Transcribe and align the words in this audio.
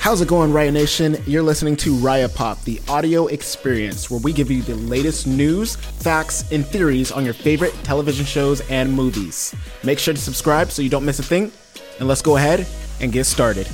How's 0.00 0.22
it 0.22 0.28
going, 0.28 0.50
Raya 0.50 0.72
Nation? 0.72 1.18
You're 1.26 1.42
listening 1.42 1.76
to 1.76 1.94
Raya 1.94 2.34
Pop, 2.34 2.64
the 2.64 2.80
audio 2.88 3.26
experience, 3.26 4.10
where 4.10 4.18
we 4.18 4.32
give 4.32 4.50
you 4.50 4.62
the 4.62 4.74
latest 4.76 5.26
news, 5.26 5.76
facts, 5.76 6.50
and 6.50 6.64
theories 6.64 7.12
on 7.12 7.22
your 7.22 7.34
favorite 7.34 7.74
television 7.84 8.24
shows 8.24 8.62
and 8.70 8.90
movies. 8.90 9.54
Make 9.84 9.98
sure 9.98 10.14
to 10.14 10.20
subscribe 10.20 10.70
so 10.70 10.80
you 10.80 10.88
don't 10.88 11.04
miss 11.04 11.18
a 11.18 11.22
thing, 11.22 11.52
and 11.98 12.08
let's 12.08 12.22
go 12.22 12.38
ahead 12.38 12.66
and 13.02 13.12
get 13.12 13.24
started. 13.24 13.68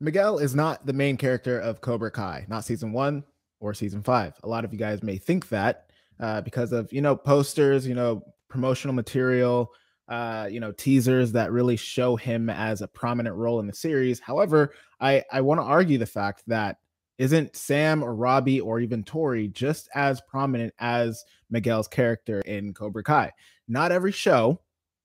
Miguel 0.00 0.38
is 0.38 0.54
not 0.54 0.86
the 0.86 0.94
main 0.94 1.18
character 1.18 1.60
of 1.60 1.82
Cobra 1.82 2.10
Kai, 2.10 2.46
not 2.48 2.64
season 2.64 2.92
one 2.92 3.24
or 3.60 3.74
season 3.74 4.02
five. 4.02 4.32
A 4.42 4.48
lot 4.48 4.64
of 4.64 4.72
you 4.72 4.78
guys 4.78 5.02
may 5.02 5.18
think 5.18 5.50
that 5.50 5.90
uh, 6.18 6.40
because 6.40 6.72
of 6.72 6.90
you 6.94 7.02
know 7.02 7.14
posters, 7.14 7.86
you 7.86 7.94
know 7.94 8.24
promotional 8.50 8.94
material, 8.94 9.72
uh, 10.08 10.48
you 10.50 10.60
know 10.60 10.72
teasers 10.72 11.32
that 11.32 11.52
really 11.52 11.76
show 11.76 12.16
him 12.16 12.50
as 12.50 12.82
a 12.82 12.88
prominent 12.88 13.36
role 13.36 13.60
in 13.60 13.66
the 13.66 13.74
series. 13.74 14.20
However, 14.20 14.74
I 15.00 15.24
I 15.32 15.40
want 15.40 15.60
to 15.60 15.64
argue 15.64 15.96
the 15.96 16.06
fact 16.06 16.42
that 16.48 16.76
isn't 17.18 17.56
Sam 17.56 18.02
or 18.02 18.14
Robbie 18.14 18.60
or 18.60 18.80
even 18.80 19.04
Tori 19.04 19.48
just 19.48 19.88
as 19.94 20.20
prominent 20.22 20.74
as 20.78 21.24
Miguel's 21.50 21.88
character 21.88 22.40
in 22.40 22.74
Cobra 22.74 23.02
Kai? 23.02 23.32
Not 23.68 23.92
every 23.92 24.12
show 24.12 24.60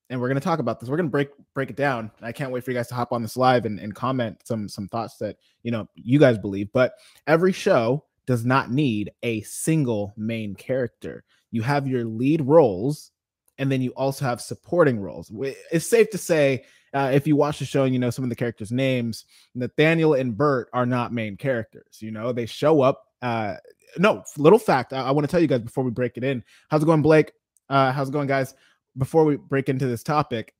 and 0.10 0.22
we're 0.22 0.28
going 0.28 0.40
to 0.40 0.44
talk 0.44 0.60
about 0.60 0.80
this. 0.80 0.90
We're 0.90 0.98
going 0.98 1.08
to 1.08 1.12
break 1.12 1.30
break 1.54 1.70
it 1.70 1.76
down. 1.76 2.12
I 2.22 2.32
can't 2.32 2.52
wait 2.52 2.64
for 2.64 2.72
you 2.72 2.78
guys 2.78 2.88
to 2.90 2.96
hop 2.96 3.12
on 3.12 3.22
this 3.22 3.38
live 3.38 3.66
and, 3.66 3.80
and 3.80 3.94
comment 3.96 4.38
some 4.44 4.70
some 4.70 4.88
thoughts 4.88 5.18
that 5.18 5.38
you 5.64 5.72
know 5.72 5.88
you 5.96 6.20
guys 6.20 6.38
believe. 6.38 6.72
But 6.74 6.94
every 7.28 7.52
show 7.52 8.06
does 8.26 8.46
not 8.46 8.72
need 8.72 9.12
a 9.24 9.42
single 9.42 10.14
main 10.18 10.56
character. 10.56 11.24
You 11.52 11.62
have 11.64 11.88
your 11.88 12.06
lead 12.06 12.42
roles, 12.42 13.12
and 13.58 13.72
then 13.72 13.82
you 13.82 13.92
also 13.92 14.26
have 14.26 14.42
supporting 14.42 15.00
roles. 15.00 15.32
It's 15.72 15.88
safe 15.88 16.10
to 16.12 16.18
say, 16.18 16.66
uh, 16.94 17.12
if 17.14 17.28
you 17.28 17.36
watch 17.36 17.60
the 17.60 17.66
show 17.66 17.84
and 17.84 17.94
you 17.94 18.00
know 18.00 18.10
some 18.10 18.24
of 18.24 18.30
the 18.30 18.36
characters' 18.36 18.72
names, 18.72 19.26
Nathaniel 19.54 20.14
and 20.14 20.36
Bert 20.36 20.70
are 20.74 20.86
not 20.86 21.14
main 21.14 21.38
characters. 21.38 21.98
You 22.00 22.12
know, 22.12 22.32
they 22.32 22.46
show 22.46 22.82
up. 22.82 23.04
Uh, 23.22 23.56
no, 23.98 24.24
little 24.38 24.60
fact 24.60 24.94
I, 24.94 25.02
I 25.02 25.12
want 25.12 25.26
to 25.26 25.32
tell 25.32 25.40
you 25.40 25.48
guys 25.48 25.62
before 25.62 25.84
we 25.84 25.92
break 25.92 26.18
it 26.18 26.24
in. 26.24 26.44
How's 26.70 26.84
it 26.84 26.86
going, 26.86 27.02
Blake? 27.02 27.32
Uh, 27.70 27.92
how's 27.92 28.10
it 28.10 28.12
going, 28.12 28.28
guys? 28.28 28.54
before 28.98 29.26
we 29.26 29.38
break 29.38 29.70
into 29.70 29.88
this 29.88 30.04
topic, 30.04 30.54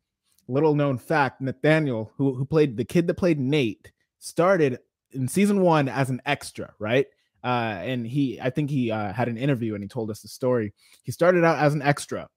little 0.48 0.76
known 0.76 0.98
fact 0.98 1.42
Nathaniel, 1.42 2.12
who, 2.18 2.36
who 2.36 2.46
played 2.46 2.78
the 2.78 2.86
kid 2.86 3.08
that 3.08 3.16
played 3.16 3.40
Nate, 3.40 3.92
started 4.20 4.80
in 5.12 5.28
season 5.28 5.62
one 5.62 5.88
as 5.88 6.10
an 6.10 6.22
extra, 6.26 6.74
right? 6.80 7.08
Uh, 7.44 7.78
and 7.82 8.08
he, 8.08 8.40
I 8.42 8.50
think 8.50 8.70
he 8.70 8.92
uh, 8.92 9.14
had 9.14 9.28
an 9.28 9.38
interview 9.38 9.76
and 9.76 9.84
he 9.84 9.88
told 9.88 10.10
us 10.10 10.22
the 10.22 10.28
story. 10.28 10.74
He 11.04 11.12
started 11.12 11.44
out 11.44 11.60
as 11.60 11.74
an 11.74 11.82
extra, 11.82 12.28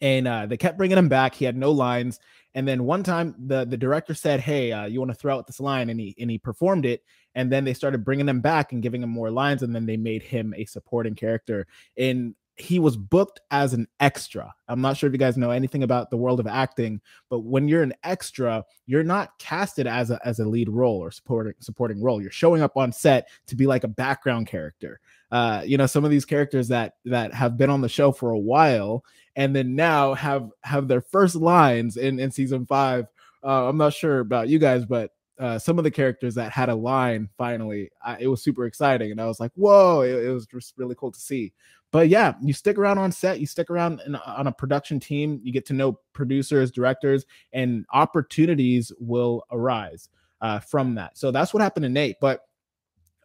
and 0.00 0.28
uh, 0.28 0.46
they 0.46 0.56
kept 0.56 0.78
bringing 0.78 0.98
him 0.98 1.08
back. 1.08 1.34
He 1.34 1.44
had 1.44 1.56
no 1.56 1.70
lines, 1.70 2.20
and 2.54 2.66
then 2.66 2.84
one 2.84 3.02
time 3.02 3.34
the 3.46 3.64
the 3.64 3.76
director 3.76 4.14
said, 4.14 4.40
"Hey, 4.40 4.72
uh, 4.72 4.86
you 4.86 4.98
want 4.98 5.10
to 5.10 5.16
throw 5.16 5.36
out 5.36 5.46
this 5.46 5.60
line?" 5.60 5.90
And 5.90 6.00
he 6.00 6.14
and 6.18 6.30
he 6.30 6.38
performed 6.38 6.86
it. 6.86 7.02
And 7.34 7.50
then 7.50 7.64
they 7.64 7.74
started 7.74 8.04
bringing 8.04 8.28
him 8.28 8.40
back 8.40 8.72
and 8.72 8.82
giving 8.82 9.02
him 9.02 9.10
more 9.10 9.30
lines, 9.30 9.62
and 9.62 9.74
then 9.74 9.86
they 9.86 9.96
made 9.96 10.22
him 10.22 10.54
a 10.56 10.64
supporting 10.64 11.14
character. 11.16 11.66
And 11.96 12.34
he 12.56 12.78
was 12.78 12.96
booked 12.96 13.40
as 13.50 13.74
an 13.74 13.88
extra. 13.98 14.54
I'm 14.68 14.80
not 14.80 14.96
sure 14.96 15.08
if 15.08 15.12
you 15.12 15.18
guys 15.18 15.36
know 15.36 15.50
anything 15.50 15.82
about 15.82 16.10
the 16.10 16.16
world 16.16 16.38
of 16.38 16.46
acting, 16.46 17.00
but 17.28 17.40
when 17.40 17.66
you're 17.66 17.82
an 17.82 17.94
extra, 18.04 18.64
you're 18.86 19.02
not 19.02 19.36
casted 19.38 19.86
as 19.86 20.10
a 20.10 20.20
as 20.24 20.38
a 20.38 20.44
lead 20.44 20.68
role 20.68 20.98
or 21.02 21.10
supporting 21.10 21.54
supporting 21.58 22.00
role. 22.00 22.22
You're 22.22 22.30
showing 22.30 22.62
up 22.62 22.76
on 22.76 22.92
set 22.92 23.28
to 23.48 23.56
be 23.56 23.66
like 23.66 23.84
a 23.84 23.88
background 23.88 24.46
character. 24.46 25.00
Uh, 25.32 25.62
you 25.66 25.76
know, 25.76 25.86
some 25.86 26.04
of 26.04 26.12
these 26.12 26.24
characters 26.24 26.68
that 26.68 26.94
that 27.06 27.34
have 27.34 27.56
been 27.56 27.70
on 27.70 27.80
the 27.80 27.88
show 27.88 28.12
for 28.12 28.30
a 28.30 28.38
while 28.38 29.04
and 29.36 29.54
then 29.54 29.74
now 29.74 30.14
have 30.14 30.50
have 30.62 30.88
their 30.88 31.00
first 31.00 31.34
lines 31.34 31.96
in 31.96 32.18
in 32.18 32.30
season 32.30 32.66
five. 32.66 33.06
Uh, 33.42 33.68
I'm 33.68 33.76
not 33.76 33.92
sure 33.92 34.20
about 34.20 34.48
you 34.48 34.58
guys, 34.58 34.84
but 34.84 35.10
uh, 35.38 35.58
some 35.58 35.78
of 35.78 35.84
the 35.84 35.90
characters 35.90 36.34
that 36.36 36.52
had 36.52 36.68
a 36.68 36.74
line 36.74 37.28
finally, 37.36 37.90
I, 38.02 38.18
it 38.20 38.26
was 38.28 38.42
super 38.42 38.66
exciting, 38.66 39.10
and 39.10 39.20
I 39.20 39.26
was 39.26 39.40
like, 39.40 39.52
"Whoa!" 39.54 40.02
It, 40.02 40.26
it 40.26 40.30
was 40.30 40.46
just 40.46 40.74
really 40.76 40.94
cool 40.94 41.12
to 41.12 41.20
see 41.20 41.52
but 41.94 42.08
yeah, 42.08 42.34
you 42.42 42.52
stick 42.52 42.76
around 42.76 42.98
on 42.98 43.12
set, 43.12 43.38
you 43.38 43.46
stick 43.46 43.70
around 43.70 44.02
in, 44.04 44.16
on 44.16 44.48
a 44.48 44.52
production 44.52 44.98
team, 44.98 45.40
you 45.44 45.52
get 45.52 45.64
to 45.66 45.72
know 45.72 46.00
producers, 46.12 46.72
directors, 46.72 47.24
and 47.52 47.86
opportunities 47.92 48.90
will 48.98 49.44
arise 49.52 50.08
uh, 50.40 50.58
from 50.58 50.96
that. 50.96 51.16
So 51.16 51.30
that's 51.30 51.54
what 51.54 51.62
happened 51.62 51.84
to 51.84 51.88
Nate. 51.88 52.16
But 52.20 52.40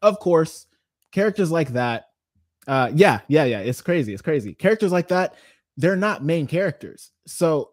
of 0.03 0.19
course, 0.19 0.67
characters 1.11 1.49
like 1.49 1.69
that, 1.69 2.09
uh, 2.67 2.91
yeah, 2.93 3.21
yeah, 3.27 3.45
yeah, 3.45 3.61
it's 3.61 3.81
crazy. 3.81 4.13
It's 4.13 4.21
crazy. 4.21 4.53
Characters 4.53 4.91
like 4.91 5.07
that, 5.07 5.33
they're 5.79 5.95
not 5.95 6.25
main 6.25 6.45
characters. 6.45 7.11
So 7.25 7.69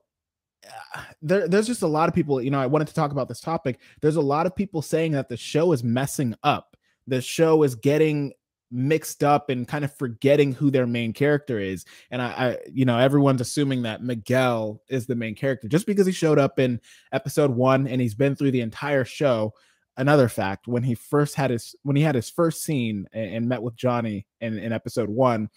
uh, 0.94 1.02
there, 1.20 1.48
there's 1.48 1.66
just 1.66 1.82
a 1.82 1.88
lot 1.88 2.08
of 2.08 2.14
people, 2.14 2.40
you 2.40 2.52
know, 2.52 2.60
I 2.60 2.66
wanted 2.66 2.86
to 2.86 2.94
talk 2.94 3.10
about 3.10 3.26
this 3.26 3.40
topic. 3.40 3.80
There's 4.00 4.14
a 4.14 4.20
lot 4.20 4.46
of 4.46 4.54
people 4.54 4.80
saying 4.80 5.10
that 5.12 5.28
the 5.28 5.36
show 5.36 5.72
is 5.72 5.82
messing 5.82 6.32
up. 6.44 6.76
The 7.08 7.20
show 7.20 7.64
is 7.64 7.74
getting 7.74 8.32
mixed 8.70 9.24
up 9.24 9.50
and 9.50 9.66
kind 9.66 9.84
of 9.84 9.92
forgetting 9.96 10.52
who 10.52 10.70
their 10.70 10.86
main 10.86 11.12
character 11.12 11.58
is. 11.58 11.84
And 12.12 12.22
I, 12.22 12.26
I, 12.26 12.58
you 12.72 12.84
know, 12.84 12.96
everyone's 12.96 13.40
assuming 13.40 13.82
that 13.82 14.04
Miguel 14.04 14.80
is 14.88 15.06
the 15.06 15.16
main 15.16 15.34
character 15.34 15.66
just 15.66 15.86
because 15.86 16.06
he 16.06 16.12
showed 16.12 16.38
up 16.38 16.60
in 16.60 16.80
episode 17.12 17.50
one 17.50 17.88
and 17.88 18.00
he's 18.00 18.14
been 18.14 18.36
through 18.36 18.52
the 18.52 18.60
entire 18.60 19.04
show. 19.04 19.52
Another 19.98 20.28
fact: 20.28 20.68
when 20.68 20.82
he 20.82 20.94
first 20.94 21.36
had 21.36 21.50
his 21.50 21.74
when 21.82 21.96
he 21.96 22.02
had 22.02 22.14
his 22.14 22.28
first 22.28 22.62
scene 22.62 23.06
and, 23.14 23.34
and 23.34 23.48
met 23.48 23.62
with 23.62 23.76
Johnny 23.76 24.26
in, 24.42 24.58
in 24.58 24.70
episode 24.70 25.08
one, 25.08 25.48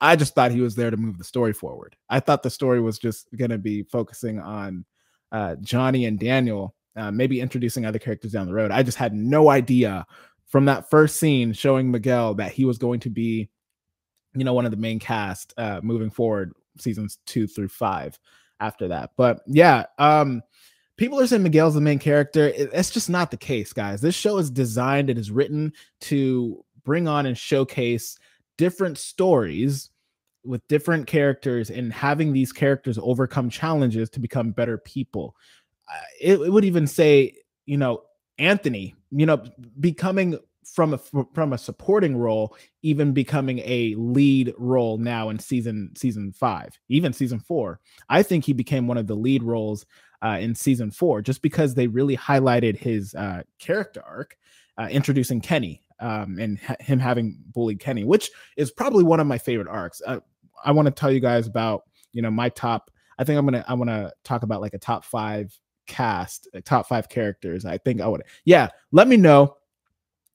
I 0.00 0.16
just 0.16 0.34
thought 0.34 0.52
he 0.52 0.60
was 0.60 0.74
there 0.74 0.90
to 0.90 0.96
move 0.96 1.18
the 1.18 1.24
story 1.24 1.52
forward. 1.52 1.96
I 2.08 2.20
thought 2.20 2.42
the 2.42 2.50
story 2.50 2.80
was 2.80 2.98
just 2.98 3.28
going 3.36 3.50
to 3.50 3.58
be 3.58 3.82
focusing 3.82 4.38
on 4.38 4.84
uh, 5.32 5.56
Johnny 5.60 6.06
and 6.06 6.18
Daniel, 6.18 6.74
uh, 6.96 7.10
maybe 7.10 7.40
introducing 7.40 7.84
other 7.84 7.98
characters 7.98 8.32
down 8.32 8.46
the 8.46 8.54
road. 8.54 8.70
I 8.70 8.82
just 8.82 8.98
had 8.98 9.12
no 9.12 9.50
idea 9.50 10.06
from 10.46 10.64
that 10.66 10.88
first 10.88 11.16
scene 11.16 11.52
showing 11.52 11.90
Miguel 11.90 12.34
that 12.34 12.52
he 12.52 12.64
was 12.64 12.78
going 12.78 13.00
to 13.00 13.10
be, 13.10 13.48
you 14.34 14.44
know, 14.44 14.54
one 14.54 14.64
of 14.64 14.70
the 14.70 14.76
main 14.76 14.98
cast 14.98 15.52
uh, 15.56 15.80
moving 15.82 16.10
forward, 16.10 16.52
seasons 16.78 17.18
two 17.26 17.46
through 17.46 17.68
five 17.68 18.18
after 18.60 18.88
that. 18.88 19.10
But 19.16 19.40
yeah, 19.46 19.86
um, 19.98 20.42
people 20.96 21.20
are 21.20 21.26
saying 21.26 21.42
Miguel's 21.42 21.74
the 21.74 21.80
main 21.80 21.98
character. 21.98 22.52
It's 22.54 22.90
just 22.90 23.10
not 23.10 23.30
the 23.30 23.36
case, 23.36 23.72
guys. 23.72 24.00
This 24.00 24.14
show 24.14 24.38
is 24.38 24.50
designed 24.50 25.10
and 25.10 25.18
is 25.18 25.30
written 25.30 25.72
to 26.02 26.64
bring 26.84 27.08
on 27.08 27.26
and 27.26 27.36
showcase 27.36 28.16
different 28.58 28.98
stories 28.98 29.90
with 30.44 30.66
different 30.68 31.06
characters 31.06 31.70
and 31.70 31.92
having 31.92 32.32
these 32.32 32.52
characters 32.52 32.98
overcome 33.00 33.48
challenges 33.48 34.10
to 34.10 34.20
become 34.20 34.50
better 34.50 34.76
people. 34.78 35.34
It, 36.20 36.40
it 36.40 36.50
would 36.50 36.64
even 36.64 36.86
say, 36.86 37.34
you 37.64 37.78
know, 37.78 38.02
Anthony, 38.38 38.94
you 39.10 39.26
know, 39.26 39.42
becoming 39.80 40.38
from 40.64 40.94
a 40.94 40.98
from 41.32 41.52
a 41.54 41.58
supporting 41.58 42.16
role, 42.16 42.54
even 42.82 43.12
becoming 43.12 43.60
a 43.60 43.94
lead 43.96 44.52
role 44.58 44.98
now 44.98 45.30
in 45.30 45.38
season 45.38 45.90
season 45.96 46.32
five, 46.32 46.78
even 46.88 47.12
season 47.12 47.40
four. 47.40 47.80
I 48.08 48.22
think 48.22 48.44
he 48.44 48.52
became 48.52 48.86
one 48.86 48.98
of 48.98 49.06
the 49.06 49.16
lead 49.16 49.42
roles 49.42 49.86
uh, 50.22 50.38
in 50.40 50.54
season 50.54 50.90
four, 50.90 51.22
just 51.22 51.42
because 51.42 51.74
they 51.74 51.86
really 51.86 52.16
highlighted 52.16 52.76
his 52.76 53.14
uh, 53.14 53.42
character 53.58 54.02
arc, 54.06 54.36
uh, 54.76 54.88
introducing 54.90 55.40
Kenny 55.40 55.82
um, 56.00 56.38
and 56.38 56.58
ha- 56.58 56.76
him 56.80 56.98
having 56.98 57.38
bullied 57.52 57.80
Kenny, 57.80 58.04
which 58.04 58.30
is 58.56 58.70
probably 58.70 59.04
one 59.04 59.20
of 59.20 59.26
my 59.26 59.38
favorite 59.38 59.68
arcs. 59.68 60.00
Uh, 60.04 60.20
I 60.64 60.72
want 60.72 60.86
to 60.86 60.92
tell 60.92 61.10
you 61.10 61.20
guys 61.20 61.46
about 61.46 61.84
you 62.12 62.22
know 62.22 62.30
my 62.30 62.48
top. 62.48 62.90
I 63.18 63.24
think 63.24 63.38
I'm 63.38 63.46
gonna 63.46 63.64
I 63.68 63.74
want 63.74 63.90
to 63.90 64.12
talk 64.24 64.42
about 64.42 64.60
like 64.60 64.74
a 64.74 64.78
top 64.78 65.04
five 65.04 65.56
cast, 65.86 66.48
top 66.64 66.86
five 66.86 67.08
characters. 67.08 67.64
I 67.64 67.78
think 67.78 68.00
I 68.00 68.06
would. 68.06 68.22
Yeah, 68.44 68.68
let 68.92 69.08
me 69.08 69.16
know 69.16 69.56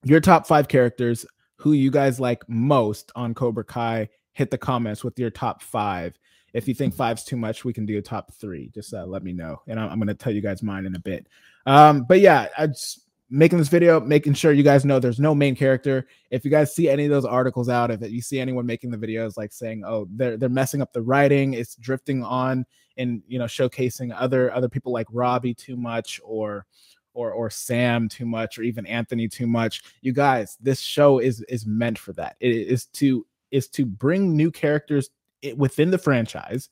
your 0.03 0.19
top 0.19 0.45
five 0.47 0.67
characters, 0.67 1.25
who 1.57 1.71
you 1.73 1.91
guys 1.91 2.19
like 2.19 2.47
most 2.49 3.11
on 3.15 3.33
Cobra 3.33 3.63
Kai. 3.63 4.09
Hit 4.33 4.49
the 4.49 4.57
comments 4.57 5.03
with 5.03 5.17
your 5.19 5.29
top 5.29 5.61
five. 5.61 6.17
If 6.53 6.67
you 6.67 6.73
think 6.73 6.93
five's 6.93 7.23
too 7.23 7.37
much, 7.37 7.63
we 7.63 7.73
can 7.73 7.85
do 7.85 7.97
a 7.97 8.01
top 8.01 8.33
three. 8.33 8.69
Just 8.73 8.93
uh, 8.93 9.05
let 9.05 9.23
me 9.23 9.31
know, 9.33 9.61
and 9.67 9.79
I'm, 9.79 10.01
I'm 10.01 10.07
to 10.07 10.13
tell 10.13 10.33
you 10.33 10.41
guys 10.41 10.61
mine 10.61 10.85
in 10.85 10.95
a 10.95 10.99
bit. 10.99 11.27
Um, 11.65 12.05
but 12.07 12.19
yeah, 12.19 12.47
I 12.57 12.67
just 12.67 13.02
making 13.33 13.57
this 13.57 13.67
video, 13.67 13.99
making 13.99 14.35
sure 14.35 14.51
you 14.51 14.61
guys 14.61 14.85
know 14.85 14.99
there's 14.99 15.19
no 15.19 15.33
main 15.33 15.55
character. 15.55 16.05
If 16.29 16.45
you 16.45 16.51
guys 16.51 16.73
see 16.73 16.87
any 16.87 17.05
of 17.05 17.09
those 17.09 17.25
articles 17.25 17.67
out, 17.67 17.89
if 17.89 17.99
you 18.11 18.21
see 18.21 18.39
anyone 18.39 18.67
making 18.67 18.91
the 18.91 18.97
videos 18.97 19.37
like 19.37 19.51
saying, 19.51 19.83
"Oh, 19.85 20.07
they're 20.11 20.37
they're 20.37 20.49
messing 20.49 20.83
up 20.83 20.93
the 20.93 21.01
writing," 21.01 21.55
it's 21.55 21.75
drifting 21.75 22.23
on 22.23 22.63
and 22.95 23.23
you 23.27 23.39
know 23.39 23.45
showcasing 23.45 24.13
other 24.15 24.53
other 24.53 24.69
people 24.69 24.93
like 24.93 25.07
Robbie 25.11 25.55
too 25.55 25.75
much 25.75 26.21
or 26.23 26.67
or 27.15 27.31
or 27.31 27.49
Sam 27.49 28.07
too 28.07 28.27
much 28.27 28.59
or 28.59 28.61
even 28.61 28.85
Anthony 28.85 29.27
too 29.27 29.47
much. 29.47 29.81
You 30.01 30.13
guys, 30.13 30.55
this 30.61 30.79
show 30.79 31.17
is 31.17 31.41
is 31.49 31.65
meant 31.65 31.97
for 31.97 32.13
that. 32.13 32.35
It 32.39 32.51
is 32.51 32.85
to 32.85 33.25
is 33.49 33.67
to 33.69 33.85
bring 33.85 34.37
new 34.37 34.51
characters 34.51 35.09
within 35.57 35.89
the 35.89 35.97
franchise 35.97 36.69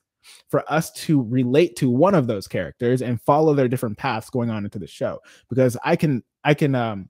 for 0.48 0.64
us 0.72 0.92
to 0.92 1.24
relate 1.24 1.76
to 1.76 1.90
one 1.90 2.14
of 2.14 2.28
those 2.28 2.48
characters 2.48 3.02
and 3.02 3.20
follow 3.22 3.56
their 3.56 3.68
different 3.68 3.98
paths 3.98 4.30
going 4.30 4.52
on 4.52 4.64
into 4.64 4.78
the 4.78 4.86
show 4.86 5.20
because 5.50 5.76
i 5.84 5.96
can 5.96 6.24
i 6.44 6.54
can 6.54 6.76
um 6.76 7.10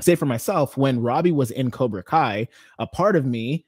say 0.00 0.14
for 0.14 0.26
myself 0.26 0.76
when 0.76 1.00
robbie 1.00 1.32
was 1.32 1.50
in 1.50 1.70
cobra 1.70 2.02
kai 2.02 2.46
a 2.78 2.86
part 2.86 3.16
of 3.16 3.24
me 3.24 3.64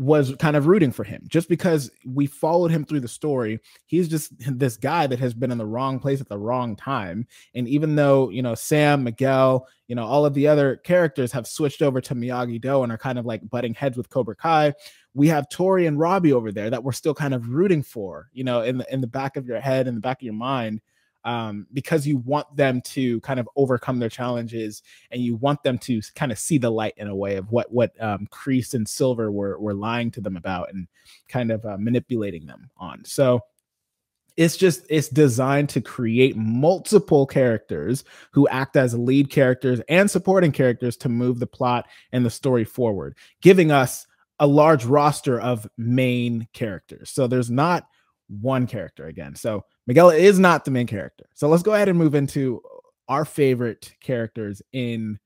was 0.00 0.34
kind 0.36 0.56
of 0.56 0.66
rooting 0.66 0.90
for 0.90 1.04
him 1.04 1.22
just 1.28 1.46
because 1.46 1.90
we 2.06 2.24
followed 2.26 2.70
him 2.70 2.86
through 2.86 3.00
the 3.00 3.06
story. 3.06 3.60
He's 3.84 4.08
just 4.08 4.32
this 4.38 4.78
guy 4.78 5.06
that 5.06 5.18
has 5.18 5.34
been 5.34 5.50
in 5.50 5.58
the 5.58 5.66
wrong 5.66 5.98
place 5.98 6.22
at 6.22 6.28
the 6.28 6.38
wrong 6.38 6.74
time. 6.74 7.26
And 7.54 7.68
even 7.68 7.96
though, 7.96 8.30
you 8.30 8.40
know, 8.40 8.54
Sam, 8.54 9.04
Miguel, 9.04 9.68
you 9.88 9.94
know, 9.94 10.06
all 10.06 10.24
of 10.24 10.32
the 10.32 10.48
other 10.48 10.76
characters 10.76 11.32
have 11.32 11.46
switched 11.46 11.82
over 11.82 12.00
to 12.00 12.14
Miyagi 12.14 12.58
Do 12.58 12.82
and 12.82 12.90
are 12.90 12.96
kind 12.96 13.18
of 13.18 13.26
like 13.26 13.48
butting 13.50 13.74
heads 13.74 13.98
with 13.98 14.08
Cobra 14.08 14.34
Kai, 14.34 14.72
we 15.12 15.28
have 15.28 15.50
Tori 15.50 15.84
and 15.84 15.98
Robbie 15.98 16.32
over 16.32 16.50
there 16.50 16.70
that 16.70 16.82
we're 16.82 16.92
still 16.92 17.14
kind 17.14 17.34
of 17.34 17.50
rooting 17.50 17.82
for, 17.82 18.30
you 18.32 18.42
know, 18.42 18.62
in 18.62 18.78
the 18.78 18.90
in 18.90 19.02
the 19.02 19.06
back 19.06 19.36
of 19.36 19.46
your 19.46 19.60
head, 19.60 19.86
in 19.86 19.94
the 19.94 20.00
back 20.00 20.22
of 20.22 20.24
your 20.24 20.32
mind 20.32 20.80
um, 21.24 21.66
because 21.72 22.06
you 22.06 22.18
want 22.18 22.54
them 22.56 22.80
to 22.82 23.20
kind 23.20 23.40
of 23.40 23.48
overcome 23.56 23.98
their 23.98 24.08
challenges 24.08 24.82
and 25.10 25.22
you 25.22 25.36
want 25.36 25.62
them 25.62 25.78
to 25.78 26.00
kind 26.14 26.32
of 26.32 26.38
see 26.38 26.58
the 26.58 26.70
light 26.70 26.94
in 26.96 27.08
a 27.08 27.14
way 27.14 27.36
of 27.36 27.50
what 27.50 27.70
what 27.72 27.92
um, 28.02 28.26
Kreese 28.30 28.74
and 28.74 28.88
Silver 28.88 29.30
were 29.30 29.58
were 29.58 29.74
lying 29.74 30.10
to 30.12 30.20
them 30.20 30.36
about 30.36 30.72
and 30.72 30.86
kind 31.28 31.50
of 31.50 31.64
uh, 31.64 31.76
manipulating 31.78 32.46
them 32.46 32.70
on. 32.76 33.04
So 33.04 33.40
it's 34.36 34.56
just 34.56 34.86
it's 34.88 35.08
designed 35.08 35.68
to 35.70 35.80
create 35.80 36.36
multiple 36.36 37.26
characters 37.26 38.04
who 38.30 38.48
act 38.48 38.76
as 38.76 38.96
lead 38.96 39.30
characters 39.30 39.80
and 39.88 40.10
supporting 40.10 40.52
characters 40.52 40.96
to 40.98 41.08
move 41.08 41.38
the 41.38 41.46
plot 41.46 41.86
and 42.12 42.24
the 42.24 42.30
story 42.30 42.64
forward, 42.64 43.16
giving 43.42 43.70
us 43.70 44.06
a 44.38 44.46
large 44.46 44.86
roster 44.86 45.38
of 45.38 45.68
main 45.76 46.48
characters. 46.54 47.10
So 47.10 47.26
there's 47.26 47.50
not 47.50 47.86
one 48.28 48.66
character 48.66 49.06
again. 49.06 49.34
So 49.34 49.64
Miguel 49.90 50.10
is 50.10 50.38
not 50.38 50.64
the 50.64 50.70
main 50.70 50.86
character. 50.86 51.26
So 51.34 51.48
let's 51.48 51.64
go 51.64 51.74
ahead 51.74 51.88
and 51.88 51.98
move 51.98 52.14
into 52.14 52.62
our 53.08 53.24
favorite 53.24 53.92
characters 54.00 54.62
in 54.72 55.18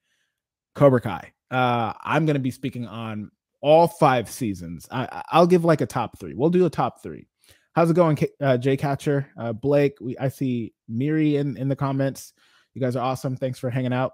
Cobra 0.75 1.03
Kai. 1.03 1.35
Uh, 1.51 1.93
I'm 2.03 2.25
going 2.25 2.33
to 2.37 2.41
be 2.41 2.51
speaking 2.51 2.87
on 2.87 3.31
all 3.61 3.87
five 3.87 4.31
seasons. 4.31 4.89
I, 4.91 5.23
will 5.35 5.47
give 5.47 5.67
like 5.67 5.83
a 5.83 5.87
top 5.87 6.19
three. 6.19 6.33
We'll 6.33 6.49
do 6.49 6.65
a 6.65 6.71
top 6.71 7.03
three. 7.03 7.27
How's 7.75 7.91
it 7.91 7.95
going, 7.95 8.19
uh, 8.41 8.57
Jay 8.57 8.79
Catcher? 8.79 9.29
Uh, 9.37 9.53
Blake, 9.53 9.99
we, 10.01 10.17
I 10.17 10.29
see 10.29 10.73
Miri 10.89 11.37
in, 11.37 11.59
in 11.59 11.69
the 11.69 11.77
comments. 11.77 12.33
You 12.73 12.81
guys 12.81 12.97
are 12.97 13.05
awesome. 13.05 13.37
Thanks 13.37 13.59
for 13.59 13.69
hanging 13.69 13.93
out. 13.93 14.13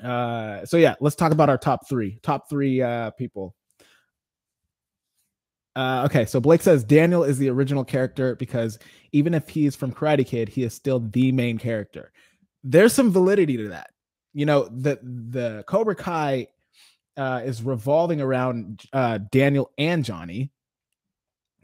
Uh, 0.00 0.64
so 0.64 0.76
yeah, 0.76 0.94
let's 1.00 1.16
talk 1.16 1.32
about 1.32 1.48
our 1.48 1.58
top 1.58 1.88
three. 1.88 2.20
Top 2.22 2.48
three 2.48 2.82
uh, 2.82 3.10
people 3.10 3.56
uh, 5.76 6.02
okay, 6.06 6.24
so 6.26 6.40
Blake 6.40 6.62
says 6.62 6.82
Daniel 6.82 7.22
is 7.22 7.38
the 7.38 7.48
original 7.48 7.84
character 7.84 8.34
because 8.36 8.78
even 9.12 9.34
if 9.34 9.48
he's 9.48 9.76
from 9.76 9.92
Karate 9.92 10.26
Kid, 10.26 10.48
he 10.48 10.64
is 10.64 10.74
still 10.74 11.00
the 11.00 11.30
main 11.32 11.58
character. 11.58 12.12
There's 12.64 12.92
some 12.92 13.12
validity 13.12 13.56
to 13.56 13.68
that. 13.68 13.90
You 14.34 14.46
know, 14.46 14.64
the 14.64 14.98
the 15.02 15.64
Cobra 15.66 15.94
Kai 15.94 16.48
uh, 17.16 17.42
is 17.44 17.62
revolving 17.62 18.20
around 18.20 18.82
uh, 18.92 19.18
Daniel 19.30 19.70
and 19.78 20.04
Johnny. 20.04 20.50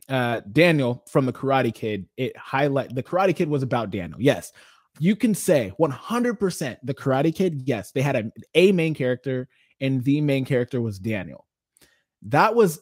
Uh, 0.08 0.40
Daniel 0.52 1.04
from 1.08 1.26
the 1.26 1.32
Karate 1.32 1.74
Kid, 1.74 2.08
it 2.16 2.36
highlight 2.36 2.94
the 2.94 3.02
Karate 3.02 3.34
Kid 3.34 3.48
was 3.48 3.64
about 3.64 3.90
Daniel. 3.90 4.20
Yes, 4.20 4.52
you 5.00 5.16
can 5.16 5.34
say 5.34 5.72
100% 5.80 6.76
the 6.84 6.94
Karate 6.94 7.34
Kid. 7.34 7.62
Yes, 7.66 7.90
they 7.90 8.02
had 8.02 8.16
a, 8.16 8.32
a 8.54 8.70
main 8.70 8.94
character, 8.94 9.48
and 9.80 10.04
the 10.04 10.20
main 10.20 10.44
character 10.44 10.80
was 10.80 11.00
Daniel. 11.00 11.44
That 12.22 12.54
was 12.54 12.80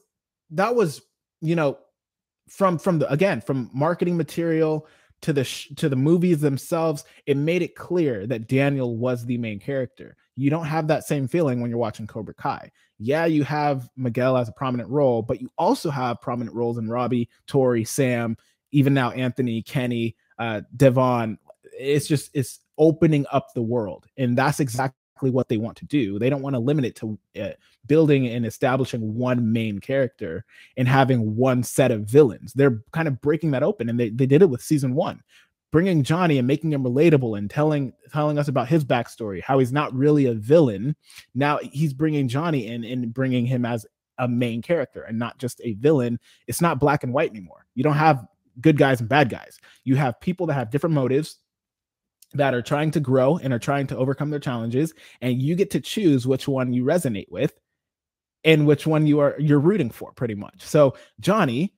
that 0.50 0.74
was 0.74 1.00
you 1.44 1.54
know, 1.54 1.78
from 2.48 2.78
from 2.78 2.98
the 2.98 3.10
again 3.10 3.40
from 3.40 3.70
marketing 3.72 4.16
material 4.16 4.86
to 5.22 5.32
the 5.32 5.44
sh- 5.44 5.68
to 5.76 5.88
the 5.88 5.96
movies 5.96 6.40
themselves, 6.40 7.04
it 7.26 7.36
made 7.36 7.62
it 7.62 7.74
clear 7.74 8.26
that 8.26 8.48
Daniel 8.48 8.96
was 8.96 9.24
the 9.24 9.38
main 9.38 9.58
character. 9.58 10.16
You 10.36 10.50
don't 10.50 10.66
have 10.66 10.88
that 10.88 11.04
same 11.04 11.28
feeling 11.28 11.60
when 11.60 11.70
you're 11.70 11.78
watching 11.78 12.06
Cobra 12.06 12.34
Kai. 12.34 12.70
Yeah, 12.98 13.26
you 13.26 13.44
have 13.44 13.88
Miguel 13.96 14.36
as 14.36 14.48
a 14.48 14.52
prominent 14.52 14.88
role, 14.88 15.22
but 15.22 15.40
you 15.40 15.50
also 15.56 15.90
have 15.90 16.20
prominent 16.20 16.56
roles 16.56 16.78
in 16.78 16.88
Robbie, 16.88 17.28
Tori, 17.46 17.84
Sam, 17.84 18.36
even 18.72 18.94
now 18.94 19.10
Anthony, 19.12 19.62
Kenny, 19.62 20.16
uh, 20.38 20.62
Devon. 20.76 21.38
It's 21.78 22.06
just 22.06 22.30
it's 22.34 22.60
opening 22.78 23.26
up 23.32 23.48
the 23.54 23.62
world, 23.62 24.06
and 24.16 24.36
that's 24.36 24.60
exactly 24.60 24.98
exactly 25.24 25.34
what 25.34 25.48
they 25.48 25.56
want 25.56 25.76
to 25.78 25.84
do. 25.86 26.18
They 26.18 26.30
don't 26.30 26.42
want 26.42 26.54
to 26.54 26.60
limit 26.60 26.84
it 26.84 26.96
to 26.96 27.18
uh, 27.40 27.50
building 27.86 28.28
and 28.28 28.46
establishing 28.46 29.14
one 29.14 29.52
main 29.52 29.78
character 29.78 30.44
and 30.76 30.88
having 30.88 31.36
one 31.36 31.62
set 31.62 31.90
of 31.90 32.06
villains. 32.06 32.52
They're 32.52 32.82
kind 32.92 33.08
of 33.08 33.20
breaking 33.20 33.52
that 33.52 33.62
open, 33.62 33.88
and 33.88 33.98
they, 33.98 34.10
they 34.10 34.26
did 34.26 34.42
it 34.42 34.50
with 34.50 34.62
season 34.62 34.94
one, 34.94 35.22
bringing 35.70 36.02
Johnny 36.02 36.38
and 36.38 36.46
making 36.46 36.72
him 36.72 36.84
relatable 36.84 37.38
and 37.38 37.50
telling 37.50 37.92
telling 38.12 38.38
us 38.38 38.48
about 38.48 38.68
his 38.68 38.84
backstory, 38.84 39.42
how 39.42 39.58
he's 39.58 39.72
not 39.72 39.94
really 39.94 40.26
a 40.26 40.34
villain. 40.34 40.94
Now 41.34 41.58
he's 41.72 41.94
bringing 41.94 42.28
Johnny 42.28 42.66
in 42.66 42.84
and 42.84 43.12
bringing 43.12 43.46
him 43.46 43.64
as 43.64 43.86
a 44.18 44.28
main 44.28 44.62
character 44.62 45.02
and 45.02 45.18
not 45.18 45.38
just 45.38 45.60
a 45.64 45.74
villain. 45.74 46.20
It's 46.46 46.60
not 46.60 46.78
black 46.78 47.02
and 47.02 47.12
white 47.12 47.30
anymore. 47.30 47.66
You 47.74 47.82
don't 47.82 47.94
have 47.96 48.26
good 48.60 48.78
guys 48.78 49.00
and 49.00 49.08
bad 49.08 49.28
guys. 49.28 49.58
You 49.82 49.96
have 49.96 50.20
people 50.20 50.46
that 50.46 50.54
have 50.54 50.70
different 50.70 50.94
motives 50.94 51.38
that 52.34 52.54
are 52.54 52.62
trying 52.62 52.90
to 52.90 53.00
grow 53.00 53.38
and 53.38 53.52
are 53.52 53.58
trying 53.58 53.86
to 53.86 53.96
overcome 53.96 54.30
their 54.30 54.40
challenges 54.40 54.92
and 55.20 55.40
you 55.40 55.54
get 55.54 55.70
to 55.70 55.80
choose 55.80 56.26
which 56.26 56.46
one 56.48 56.72
you 56.72 56.84
resonate 56.84 57.30
with 57.30 57.58
and 58.44 58.66
which 58.66 58.86
one 58.86 59.06
you 59.06 59.20
are 59.20 59.36
you're 59.38 59.60
rooting 59.60 59.90
for 59.90 60.12
pretty 60.12 60.34
much. 60.34 60.62
So 60.62 60.96
johnny 61.20 61.72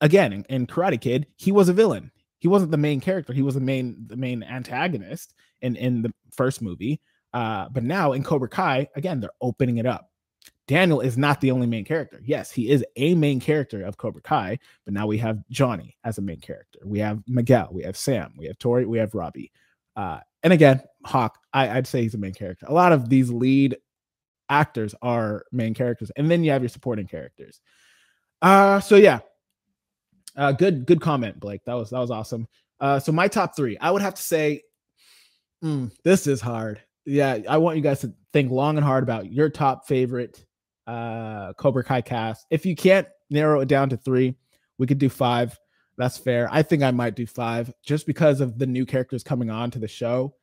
again 0.00 0.32
in, 0.32 0.44
in 0.48 0.66
karate 0.66 1.00
kid 1.00 1.26
he 1.36 1.52
was 1.52 1.68
a 1.68 1.74
villain. 1.74 2.10
He 2.38 2.48
wasn't 2.48 2.70
the 2.70 2.76
main 2.76 3.00
character. 3.00 3.32
He 3.32 3.42
was 3.42 3.54
the 3.54 3.60
main 3.60 3.96
the 4.06 4.16
main 4.16 4.42
antagonist 4.42 5.34
in 5.60 5.76
in 5.76 6.02
the 6.02 6.12
first 6.30 6.62
movie. 6.62 7.00
Uh 7.32 7.68
but 7.68 7.82
now 7.82 8.12
in 8.12 8.22
cobra 8.22 8.48
kai 8.48 8.88
again 8.94 9.20
they're 9.20 9.30
opening 9.40 9.78
it 9.78 9.86
up. 9.86 10.10
Daniel 10.68 11.00
is 11.00 11.16
not 11.16 11.40
the 11.40 11.52
only 11.52 11.66
main 11.66 11.84
character. 11.84 12.20
Yes 12.24 12.52
he 12.52 12.70
is 12.70 12.84
a 12.94 13.14
main 13.14 13.40
character 13.40 13.82
of 13.84 13.96
cobra 13.96 14.22
kai 14.22 14.58
but 14.84 14.94
now 14.94 15.08
we 15.08 15.18
have 15.18 15.42
johnny 15.50 15.96
as 16.04 16.18
a 16.18 16.22
main 16.22 16.40
character. 16.40 16.78
We 16.84 17.00
have 17.00 17.24
miguel 17.26 17.70
we 17.72 17.82
have 17.82 17.96
sam 17.96 18.34
we 18.36 18.46
have 18.46 18.58
tori 18.58 18.86
we 18.86 18.98
have 18.98 19.12
robbie 19.14 19.50
uh, 19.96 20.20
and 20.42 20.52
again, 20.52 20.82
Hawk, 21.04 21.38
I, 21.52 21.74
would 21.74 21.86
say 21.86 22.02
he's 22.02 22.14
a 22.14 22.18
main 22.18 22.34
character. 22.34 22.66
A 22.68 22.72
lot 22.72 22.92
of 22.92 23.08
these 23.08 23.30
lead 23.30 23.76
actors 24.48 24.94
are 25.02 25.44
main 25.52 25.74
characters, 25.74 26.10
and 26.16 26.30
then 26.30 26.44
you 26.44 26.50
have 26.50 26.62
your 26.62 26.68
supporting 26.68 27.06
characters. 27.06 27.60
Uh, 28.42 28.80
so 28.80 28.96
yeah, 28.96 29.20
uh, 30.36 30.52
good 30.52 30.86
good 30.86 31.00
comment, 31.00 31.40
Blake. 31.40 31.64
That 31.64 31.74
was 31.74 31.90
that 31.90 31.98
was 31.98 32.10
awesome. 32.10 32.46
Uh, 32.78 33.00
so 33.00 33.10
my 33.10 33.26
top 33.26 33.56
three, 33.56 33.78
I 33.78 33.90
would 33.90 34.02
have 34.02 34.14
to 34.14 34.22
say, 34.22 34.62
mm, 35.64 35.90
this 36.04 36.26
is 36.26 36.40
hard. 36.40 36.80
Yeah, 37.06 37.38
I 37.48 37.56
want 37.58 37.76
you 37.76 37.82
guys 37.82 38.00
to 38.00 38.12
think 38.32 38.50
long 38.50 38.76
and 38.76 38.84
hard 38.84 39.02
about 39.02 39.32
your 39.32 39.48
top 39.48 39.86
favorite 39.86 40.44
uh 40.86 41.52
Cobra 41.54 41.82
Kai 41.82 42.02
cast. 42.02 42.46
If 42.50 42.66
you 42.66 42.76
can't 42.76 43.08
narrow 43.30 43.60
it 43.60 43.68
down 43.68 43.88
to 43.88 43.96
three, 43.96 44.36
we 44.78 44.86
could 44.86 44.98
do 44.98 45.08
five. 45.08 45.58
That's 45.98 46.18
fair. 46.18 46.48
I 46.50 46.62
think 46.62 46.82
I 46.82 46.90
might 46.90 47.14
do 47.14 47.26
five 47.26 47.72
just 47.82 48.06
because 48.06 48.40
of 48.40 48.58
the 48.58 48.66
new 48.66 48.84
characters 48.84 49.22
coming 49.22 49.50
on 49.50 49.70
to 49.72 49.78
the 49.78 49.88
show. 49.88 50.34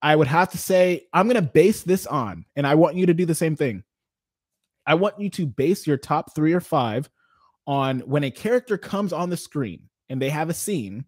I 0.00 0.14
would 0.14 0.28
have 0.28 0.50
to 0.50 0.58
say, 0.58 1.06
I'm 1.12 1.26
going 1.26 1.42
to 1.42 1.50
base 1.50 1.82
this 1.82 2.06
on, 2.06 2.44
and 2.56 2.66
I 2.66 2.74
want 2.74 2.96
you 2.96 3.06
to 3.06 3.14
do 3.14 3.24
the 3.24 3.34
same 3.34 3.56
thing. 3.56 3.82
I 4.86 4.94
want 4.94 5.18
you 5.18 5.30
to 5.30 5.46
base 5.46 5.86
your 5.86 5.96
top 5.96 6.34
three 6.34 6.52
or 6.52 6.60
five 6.60 7.08
on 7.66 8.00
when 8.00 8.24
a 8.24 8.30
character 8.30 8.76
comes 8.76 9.12
on 9.12 9.30
the 9.30 9.36
screen 9.36 9.88
and 10.08 10.20
they 10.20 10.28
have 10.28 10.50
a 10.50 10.54
scene, 10.54 11.06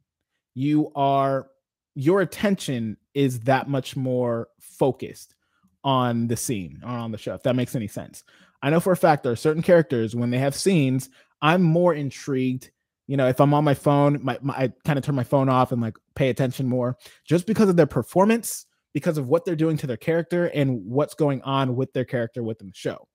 you 0.55 0.91
are, 0.97 1.49
your 1.95 2.23
attention 2.23 2.97
is 3.13 3.41
that 3.41 3.69
much 3.69 3.97
more 3.97 4.49
focused 4.59 5.35
on 5.85 6.27
the 6.27 6.37
scene 6.37 6.81
or 6.83 6.91
on 6.91 7.13
the 7.13 7.19
show, 7.19 7.35
if 7.35 7.43
that 7.43 7.57
makes 7.57 7.77
any 7.77 7.89
sense. 7.89 8.25
I 8.63 8.71
know 8.71 8.81
for 8.81 8.93
a 8.93 8.97
fact 8.97 9.23
there 9.23 9.33
are 9.33 9.37
certain 9.37 9.63
characters 9.63 10.17
when 10.17 10.31
they 10.31 10.39
have 10.39 10.55
scenes, 10.55 11.11
I'm 11.43 11.63
more 11.63 11.93
intrigued 11.95 12.71
you 13.07 13.17
know, 13.17 13.29
if 13.29 13.41
I'm 13.41 13.55
on 13.55 13.65
my 13.65 13.75
phone, 13.75 14.19
my, 14.23 14.39
my 14.43 14.55
I 14.55 14.73
kind 14.85 14.99
of 14.99 15.05
turn 15.05 15.15
my 15.15 15.25
phone 15.25 15.49
off 15.49 15.73
and 15.73 15.81
like 15.81 15.97
pay 16.15 16.29
attention 16.29 16.69
more 16.69 16.97
just 17.25 17.47
because 17.47 17.69
of 17.69 17.77
their 17.77 17.87
performance, 17.87 18.67
because 18.93 19.19
of 19.19 19.29
what 19.29 19.45
they're 19.45 19.57
doing 19.57 19.77
to 19.79 19.87
their 19.87 19.97
character 19.97 20.47
and 20.47 20.85
what's 20.85 21.15
going 21.15 21.43
on 21.43 21.77
with 21.77 21.93
their 21.93 22.05
character 22.05 22.43
within 22.43 22.69
the 22.69 22.75
show. 22.75 23.07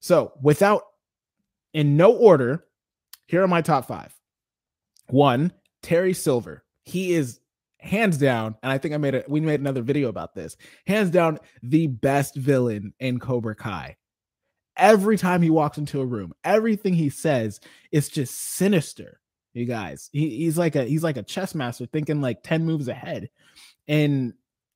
So, 0.00 0.32
without 0.40 0.82
in 1.74 1.96
no 1.96 2.12
order, 2.12 2.66
here 3.26 3.42
are 3.42 3.48
my 3.48 3.62
top 3.62 3.86
five. 3.86 4.14
One, 5.08 5.52
Terry 5.82 6.14
Silver. 6.14 6.64
He 6.84 7.12
is 7.12 7.40
hands 7.80 8.18
down, 8.18 8.56
and 8.62 8.70
I 8.72 8.78
think 8.78 8.94
I 8.94 8.98
made 8.98 9.14
it. 9.14 9.28
We 9.28 9.40
made 9.40 9.60
another 9.60 9.82
video 9.82 10.08
about 10.08 10.34
this. 10.34 10.56
Hands 10.86 11.10
down, 11.10 11.40
the 11.62 11.88
best 11.88 12.36
villain 12.36 12.94
in 13.00 13.18
Cobra 13.18 13.54
Kai 13.54 13.96
every 14.78 15.18
time 15.18 15.42
he 15.42 15.50
walks 15.50 15.78
into 15.78 16.00
a 16.00 16.06
room 16.06 16.32
everything 16.44 16.94
he 16.94 17.10
says 17.10 17.60
is 17.92 18.08
just 18.08 18.34
sinister 18.34 19.20
you 19.58 19.66
guys. 19.66 20.08
He, 20.12 20.30
he's 20.38 20.56
like 20.56 20.76
a 20.76 20.84
he's 20.84 21.02
like 21.02 21.16
a 21.16 21.22
chess 21.22 21.54
master 21.54 21.86
thinking 21.86 22.20
like 22.20 22.42
10 22.42 22.64
moves 22.64 22.88
ahead. 22.88 23.28
And 23.86 24.34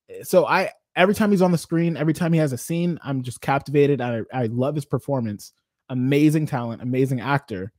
eh, 0.09 0.23
so 0.23 0.45
i 0.45 0.69
every 0.95 1.15
time 1.15 1.31
he's 1.31 1.41
on 1.41 1.51
the 1.51 1.57
screen 1.57 1.97
every 1.97 2.13
time 2.13 2.31
he 2.33 2.39
has 2.39 2.53
a 2.53 2.57
scene 2.57 2.99
i'm 3.03 3.23
just 3.23 3.41
captivated. 3.41 4.01
I, 4.01 4.21
I 4.31 4.45
love 4.47 4.75
his 4.75 4.85
performance. 4.85 5.53
Amazing 5.89 6.45
talent 6.47 6.81
amazing 6.81 7.21
actor. 7.21 7.71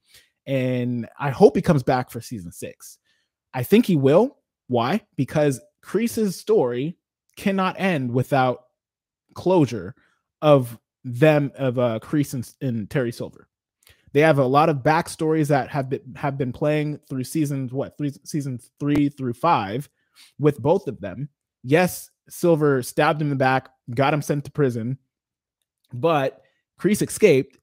And 0.47 1.09
i 1.19 1.31
hope 1.31 1.57
he 1.57 1.62
comes 1.62 1.83
back 1.83 2.11
for 2.11 2.21
season 2.21 2.50
six. 2.50 2.99
I 3.52 3.62
think 3.62 3.87
he 3.87 3.97
will. 3.97 4.38
Why? 4.66 5.02
Because 5.16 5.61
Kreese's 5.85 6.37
story 6.37 6.97
cannot 7.37 7.78
end 7.78 8.12
without 8.12 8.64
closure 9.35 9.95
of 10.43 10.78
them 11.04 11.52
of 11.56 11.78
uh 11.78 11.99
Kreese 12.00 12.34
and, 12.34 12.50
and 12.61 12.90
Terry 12.90 13.12
Silver. 13.12 13.49
They 14.12 14.20
have 14.20 14.38
a 14.38 14.46
lot 14.46 14.68
of 14.68 14.78
backstories 14.78 15.49
that 15.49 15.68
have 15.70 15.90
been 15.90 16.14
have 16.16 16.38
been 16.38 16.52
playing 16.52 17.00
through 17.08 17.25
seasons 17.25 17.73
what 17.73 17.99
three 17.99 18.12
seasons 18.25 18.70
three 18.78 19.08
through 19.08 19.34
five 19.34 19.88
with 20.38 20.61
both 20.61 20.87
of 20.87 21.00
them. 21.00 21.28
Yes, 21.62 22.11
Silver 22.28 22.82
stabbed 22.82 23.20
him 23.20 23.26
in 23.26 23.30
the 23.30 23.37
back, 23.37 23.70
got 23.92 24.14
him 24.14 24.23
sent 24.23 24.44
to 24.44 24.50
prison, 24.52 24.99
but 25.92 26.42
Kreese 26.80 27.06
escaped. 27.06 27.58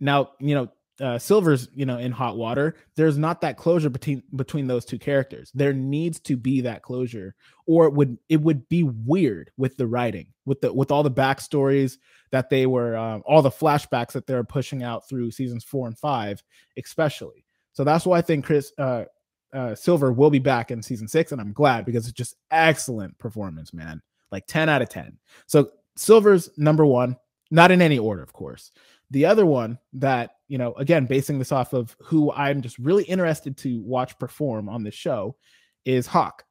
Now, 0.00 0.32
you 0.40 0.54
know, 0.54 0.68
uh, 1.00 1.18
Silver's, 1.18 1.68
you 1.74 1.86
know, 1.86 1.98
in 1.98 2.12
hot 2.12 2.36
water. 2.36 2.76
There's 2.96 3.18
not 3.18 3.40
that 3.40 3.56
closure 3.56 3.90
between 3.90 4.22
between 4.36 4.66
those 4.66 4.84
two 4.84 4.98
characters. 4.98 5.50
There 5.54 5.72
needs 5.72 6.20
to 6.20 6.36
be 6.36 6.60
that 6.62 6.82
closure, 6.82 7.34
or 7.66 7.86
it 7.86 7.92
would 7.94 8.18
it 8.28 8.40
would 8.40 8.68
be 8.68 8.82
weird 8.82 9.50
with 9.56 9.76
the 9.76 9.86
writing, 9.86 10.28
with 10.44 10.60
the 10.60 10.72
with 10.72 10.90
all 10.90 11.02
the 11.02 11.10
backstories 11.10 11.96
that 12.32 12.50
they 12.50 12.66
were, 12.66 12.96
um, 12.96 13.22
all 13.24 13.42
the 13.42 13.50
flashbacks 13.50 14.12
that 14.12 14.26
they're 14.26 14.42
pushing 14.42 14.82
out 14.82 15.08
through 15.08 15.30
seasons 15.30 15.62
four 15.62 15.86
and 15.86 15.96
five, 15.96 16.42
especially. 16.76 17.44
So 17.72 17.84
that's 17.84 18.04
why 18.04 18.18
I 18.18 18.22
think 18.22 18.46
Kreese 18.46 18.72
uh, 18.78 19.04
uh, 19.52 19.74
Silver 19.74 20.12
will 20.12 20.30
be 20.30 20.38
back 20.38 20.70
in 20.70 20.82
season 20.82 21.06
six, 21.06 21.32
and 21.32 21.40
I'm 21.40 21.52
glad 21.52 21.84
because 21.84 22.06
it's 22.06 22.16
just 22.16 22.36
excellent 22.50 23.16
performance, 23.18 23.72
man. 23.72 24.02
Like 24.30 24.46
10 24.46 24.68
out 24.68 24.82
of 24.82 24.88
10. 24.88 25.16
So 25.46 25.70
Silver's 25.96 26.50
number 26.56 26.86
one, 26.86 27.16
not 27.50 27.70
in 27.70 27.82
any 27.82 27.98
order, 27.98 28.22
of 28.22 28.32
course. 28.32 28.72
The 29.10 29.26
other 29.26 29.44
one 29.44 29.78
that, 29.92 30.36
you 30.48 30.56
know, 30.56 30.72
again, 30.74 31.04
basing 31.04 31.38
this 31.38 31.52
off 31.52 31.74
of 31.74 31.94
who 32.00 32.32
I'm 32.32 32.62
just 32.62 32.78
really 32.78 33.04
interested 33.04 33.58
to 33.58 33.82
watch 33.82 34.18
perform 34.18 34.70
on 34.70 34.82
this 34.82 34.94
show 34.94 35.36
is 35.84 36.06
Hawk. 36.06 36.44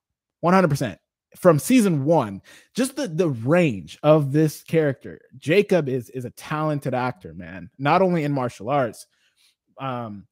100% 0.43 0.97
from 1.37 1.59
season 1.59 2.03
one 2.03 2.41
just 2.75 2.95
the 2.95 3.07
the 3.07 3.29
range 3.29 3.97
of 4.03 4.31
this 4.31 4.63
character. 4.63 5.21
Jacob 5.37 5.87
is 5.87 6.09
is 6.09 6.25
a 6.25 6.31
talented 6.31 6.93
actor 6.93 7.33
man 7.33 7.69
not 7.77 8.01
only 8.01 8.23
in 8.23 8.31
martial 8.31 8.69
arts 8.69 9.07
um 9.79 10.25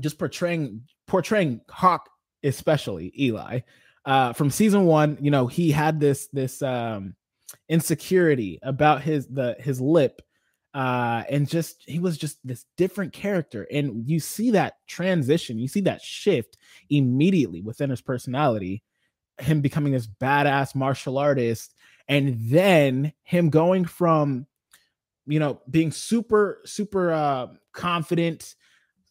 just 0.00 0.18
portraying 0.18 0.82
portraying 1.06 1.60
hawk 1.68 2.08
especially 2.44 3.12
eli. 3.18 3.60
Uh 4.04 4.32
from 4.32 4.50
season 4.50 4.86
one 4.86 5.18
you 5.20 5.30
know 5.30 5.46
he 5.46 5.70
had 5.70 6.00
this 6.00 6.28
this 6.32 6.62
um 6.62 7.14
insecurity 7.68 8.58
about 8.62 9.02
his 9.02 9.26
the 9.28 9.54
his 9.60 9.80
lip 9.80 10.22
uh 10.72 11.22
and 11.28 11.46
just 11.46 11.84
he 11.86 11.98
was 11.98 12.16
just 12.16 12.38
this 12.42 12.64
different 12.78 13.12
character. 13.12 13.66
And 13.70 14.08
you 14.08 14.18
see 14.18 14.52
that 14.52 14.76
transition 14.86 15.58
you 15.58 15.68
see 15.68 15.82
that 15.82 16.00
shift 16.00 16.56
immediately 16.88 17.60
within 17.60 17.90
his 17.90 18.00
personality 18.00 18.82
him 19.38 19.60
becoming 19.60 19.92
this 19.92 20.06
badass 20.06 20.74
martial 20.74 21.18
artist 21.18 21.74
and 22.08 22.36
then 22.40 23.12
him 23.22 23.50
going 23.50 23.84
from 23.84 24.46
you 25.26 25.38
know 25.38 25.60
being 25.70 25.90
super 25.90 26.60
super 26.64 27.12
uh 27.12 27.46
confident 27.72 28.54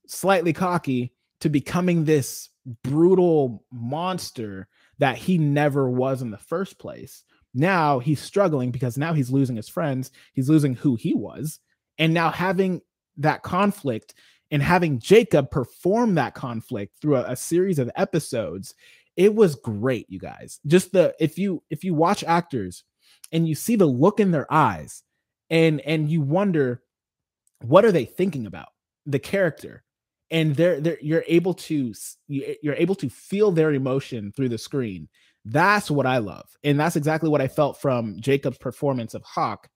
slightly 0.08 0.54
cocky 0.54 1.14
to 1.40 1.50
becoming 1.50 2.06
this 2.06 2.50
brutal 2.84 3.66
monster 3.72 4.68
that 5.00 5.18
he 5.18 5.38
never 5.38 5.90
was 5.90 6.22
in 6.22 6.30
the 6.32 6.38
first 6.38 6.78
place. 6.78 7.24
Now 7.54 8.00
he's 8.00 8.22
struggling 8.22 8.72
because 8.72 8.98
now 8.98 9.14
he's 9.14 9.32
losing 9.32 9.56
his 9.56 9.68
friends, 9.68 10.12
he's 10.34 10.50
losing 10.50 10.76
who 10.76 10.96
he 10.96 11.14
was, 11.14 11.60
and 11.98 12.14
now 12.14 12.30
having 12.30 12.82
that 13.18 13.42
conflict 13.42 14.14
and 14.52 14.62
having 14.62 15.00
Jacob 15.00 15.50
perform 15.50 16.16
that 16.16 16.34
conflict 16.34 16.98
through 17.02 17.16
a, 17.16 17.32
a 17.32 17.36
series 17.36 17.80
of 17.80 17.90
episodes, 17.96 18.76
it 19.18 19.34
was 19.34 19.56
great, 19.56 20.06
you 20.10 20.20
guys. 20.20 20.60
Just 20.66 20.92
the 20.92 21.14
if 21.20 21.38
you 21.38 21.64
if 21.70 21.84
you 21.84 21.94
watch 21.94 22.24
actors 22.24 22.84
and 23.32 23.48
you 23.48 23.56
see 23.56 23.76
the 23.76 23.86
look 23.86 24.20
in 24.20 24.32
their 24.32 24.52
eyes 24.52 25.04
and 25.50 25.82
and 25.82 26.10
you 26.10 26.22
wonder 26.22 26.82
what 27.62 27.86
are 27.86 27.92
they 27.92 28.06
thinking 28.06 28.46
about 28.46 28.70
the 29.06 29.20
character 29.20 29.84
and 30.30 30.56
they're, 30.56 30.80
they're 30.80 30.98
you're 31.02 31.24
able 31.28 31.54
to 31.54 31.94
you're 32.28 32.76
able 32.76 32.96
to 32.96 33.10
feel 33.10 33.52
their 33.52 33.74
emotion 33.74 34.32
through 34.32 34.50
the 34.50 34.58
screen 34.58 35.08
that's 35.46 35.90
what 35.90 36.06
I 36.06 36.20
love. 36.20 36.48
And 36.64 36.80
that's 36.80 36.96
exactly 36.96 37.30
what 37.30 37.42
I 37.42 37.48
felt 37.48 37.82
from 37.82 38.20
Jacob's 38.20 38.58
performance 38.58 39.14
of 39.14 39.24
Hawk 39.24 39.68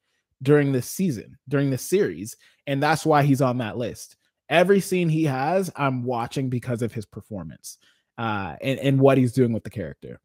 during 0.43 0.71
this 0.71 0.87
season, 0.87 1.37
during 1.47 1.69
this 1.69 1.81
series. 1.81 2.35
And 2.67 2.81
that's 2.81 3.05
why 3.05 3.23
he's 3.23 3.41
on 3.41 3.57
that 3.59 3.77
list. 3.77 4.15
Every 4.49 4.79
scene 4.79 5.09
he 5.09 5.23
has, 5.23 5.71
I'm 5.75 6.03
watching 6.03 6.49
because 6.49 6.81
of 6.81 6.93
his 6.93 7.05
performance 7.05 7.77
uh, 8.17 8.55
and, 8.61 8.79
and 8.79 8.99
what 8.99 9.17
he's 9.17 9.33
doing 9.33 9.53
with 9.53 9.63
the 9.63 9.69
character. 9.69 10.19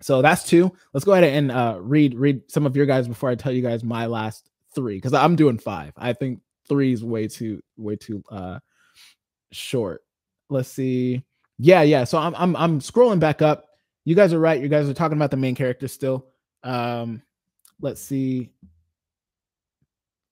So 0.00 0.22
that's 0.22 0.44
two. 0.44 0.72
Let's 0.92 1.04
go 1.04 1.12
ahead 1.12 1.24
and 1.24 1.50
uh, 1.50 1.78
read 1.80 2.14
read 2.14 2.42
some 2.48 2.66
of 2.66 2.76
your 2.76 2.86
guys 2.86 3.08
before 3.08 3.30
I 3.30 3.34
tell 3.34 3.52
you 3.52 3.62
guys 3.62 3.82
my 3.82 4.06
last 4.06 4.48
three 4.74 4.96
because 4.96 5.12
I'm 5.12 5.34
doing 5.34 5.58
five. 5.58 5.92
I 5.96 6.12
think 6.12 6.40
three 6.68 6.92
is 6.92 7.04
way 7.04 7.26
too 7.26 7.60
way 7.76 7.96
too 7.96 8.22
uh, 8.30 8.60
short. 9.50 10.02
Let's 10.50 10.68
see. 10.68 11.24
Yeah, 11.58 11.82
yeah. 11.82 12.04
So 12.04 12.18
I'm 12.18 12.34
I'm 12.36 12.54
I'm 12.54 12.80
scrolling 12.80 13.18
back 13.18 13.42
up 13.42 13.68
you 14.08 14.14
guys 14.14 14.32
are 14.32 14.38
right. 14.40 14.58
You 14.58 14.68
guys 14.68 14.88
are 14.88 14.94
talking 14.94 15.18
about 15.18 15.30
the 15.30 15.36
main 15.36 15.54
character 15.54 15.86
still. 15.86 16.28
Um, 16.64 17.20
let's 17.78 18.00
see. 18.00 18.48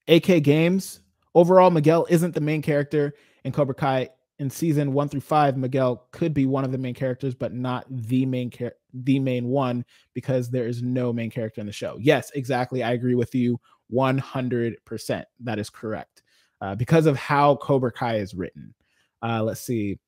AK 0.09 0.43
Games. 0.43 1.01
Overall, 1.35 1.71
Miguel 1.71 2.07
isn't 2.09 2.35
the 2.35 2.41
main 2.41 2.63
character 2.63 3.13
in 3.45 3.53
Cobra 3.53 3.75
Kai. 3.75 4.09
In 4.39 4.51
season 4.51 4.93
one 4.93 5.09
through 5.09 5.23
five, 5.23 5.57
Miguel 5.57 6.09
could 6.13 6.35
be 6.35 6.45
one 6.45 6.65
of 6.65 6.73
the 6.73 6.79
main 6.79 6.95
characters, 6.95 7.35
but 7.35 7.55
not 7.55 7.87
the 7.89 8.27
main 8.27 8.51
char- 8.51 8.75
the 8.93 9.19
main 9.19 9.49
one 9.49 9.85
because 10.13 10.51
there 10.51 10.67
is 10.67 10.83
no 10.83 11.13
main 11.13 11.31
character 11.31 11.61
in 11.61 11.67
the 11.67 11.73
show. 11.73 11.97
Yes, 11.99 12.31
exactly. 12.35 12.83
I 12.83 12.93
agree 12.93 13.15
with 13.15 13.35
you 13.35 13.59
100%. 13.93 15.25
That 15.41 15.59
is 15.59 15.71
correct. 15.71 16.23
Uh, 16.61 16.75
because 16.75 17.07
of 17.07 17.17
how 17.17 17.57
Cobra 17.57 17.93
Kai 17.93 18.17
is 18.17 18.35
written. 18.35 18.75
Uh, 19.23 19.43
let's 19.43 19.61
see. 19.61 19.99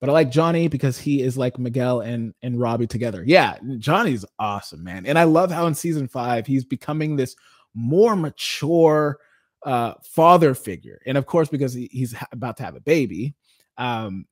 But 0.00 0.10
I 0.10 0.12
like 0.12 0.30
Johnny 0.30 0.68
because 0.68 0.98
he 0.98 1.22
is 1.22 1.36
like 1.36 1.58
Miguel 1.58 2.00
and 2.02 2.32
and 2.42 2.60
Robbie 2.60 2.86
together. 2.86 3.24
Yeah, 3.26 3.56
Johnny's 3.78 4.24
awesome, 4.38 4.84
man. 4.84 5.06
And 5.06 5.18
I 5.18 5.24
love 5.24 5.50
how 5.50 5.66
in 5.66 5.74
season 5.74 6.06
5 6.06 6.46
he's 6.46 6.64
becoming 6.64 7.16
this 7.16 7.34
more 7.74 8.14
mature 8.14 9.18
uh 9.64 9.94
father 10.04 10.54
figure. 10.54 11.00
And 11.06 11.18
of 11.18 11.26
course 11.26 11.48
because 11.48 11.72
he, 11.72 11.88
he's 11.90 12.14
about 12.32 12.56
to 12.58 12.62
have 12.62 12.76
a 12.76 12.80
baby, 12.80 13.34
um 13.76 14.26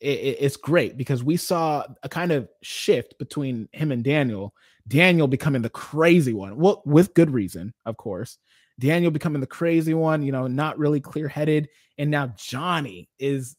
it, 0.00 0.38
it's 0.40 0.56
great 0.56 0.96
because 0.96 1.22
we 1.22 1.36
saw 1.36 1.84
a 2.02 2.08
kind 2.08 2.32
of 2.32 2.48
shift 2.62 3.18
between 3.18 3.68
him 3.72 3.92
and 3.92 4.02
Daniel. 4.02 4.54
Daniel 4.88 5.28
becoming 5.28 5.62
the 5.62 5.70
crazy 5.70 6.32
one. 6.32 6.56
Well, 6.56 6.82
with 6.84 7.14
good 7.14 7.30
reason, 7.30 7.72
of 7.86 7.96
course. 7.96 8.38
Daniel 8.80 9.12
becoming 9.12 9.40
the 9.40 9.46
crazy 9.46 9.94
one, 9.94 10.22
you 10.22 10.32
know, 10.32 10.48
not 10.48 10.78
really 10.78 11.00
clear 11.00 11.28
headed. 11.28 11.68
And 11.98 12.10
now 12.10 12.34
Johnny 12.36 13.08
is 13.18 13.56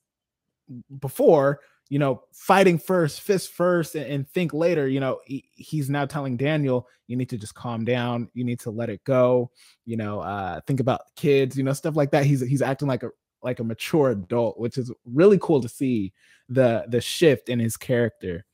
before, 0.99 1.61
you 1.89 1.99
know, 1.99 2.23
fighting 2.31 2.77
first, 2.77 3.21
fist 3.21 3.51
first, 3.51 3.95
and, 3.95 4.05
and 4.05 4.29
think 4.29 4.53
later. 4.53 4.87
You 4.87 4.99
know, 4.99 5.19
he, 5.25 5.43
he's 5.53 5.89
now 5.89 6.05
telling 6.05 6.37
Daniel, 6.37 6.87
you 7.07 7.17
need 7.17 7.29
to 7.29 7.37
just 7.37 7.55
calm 7.55 7.85
down. 7.85 8.29
You 8.33 8.43
need 8.43 8.59
to 8.61 8.71
let 8.71 8.89
it 8.89 9.03
go. 9.03 9.51
You 9.85 9.97
know, 9.97 10.19
uh, 10.19 10.61
think 10.65 10.79
about 10.79 11.01
kids. 11.15 11.57
You 11.57 11.63
know, 11.63 11.73
stuff 11.73 11.95
like 11.95 12.11
that. 12.11 12.25
He's 12.25 12.41
he's 12.41 12.61
acting 12.61 12.87
like 12.87 13.03
a 13.03 13.09
like 13.41 13.59
a 13.59 13.63
mature 13.63 14.11
adult, 14.11 14.59
which 14.59 14.77
is 14.77 14.91
really 15.05 15.37
cool 15.41 15.61
to 15.61 15.69
see 15.69 16.13
the 16.49 16.85
the 16.87 17.01
shift 17.01 17.49
in 17.49 17.59
his 17.59 17.77
character. 17.77 18.45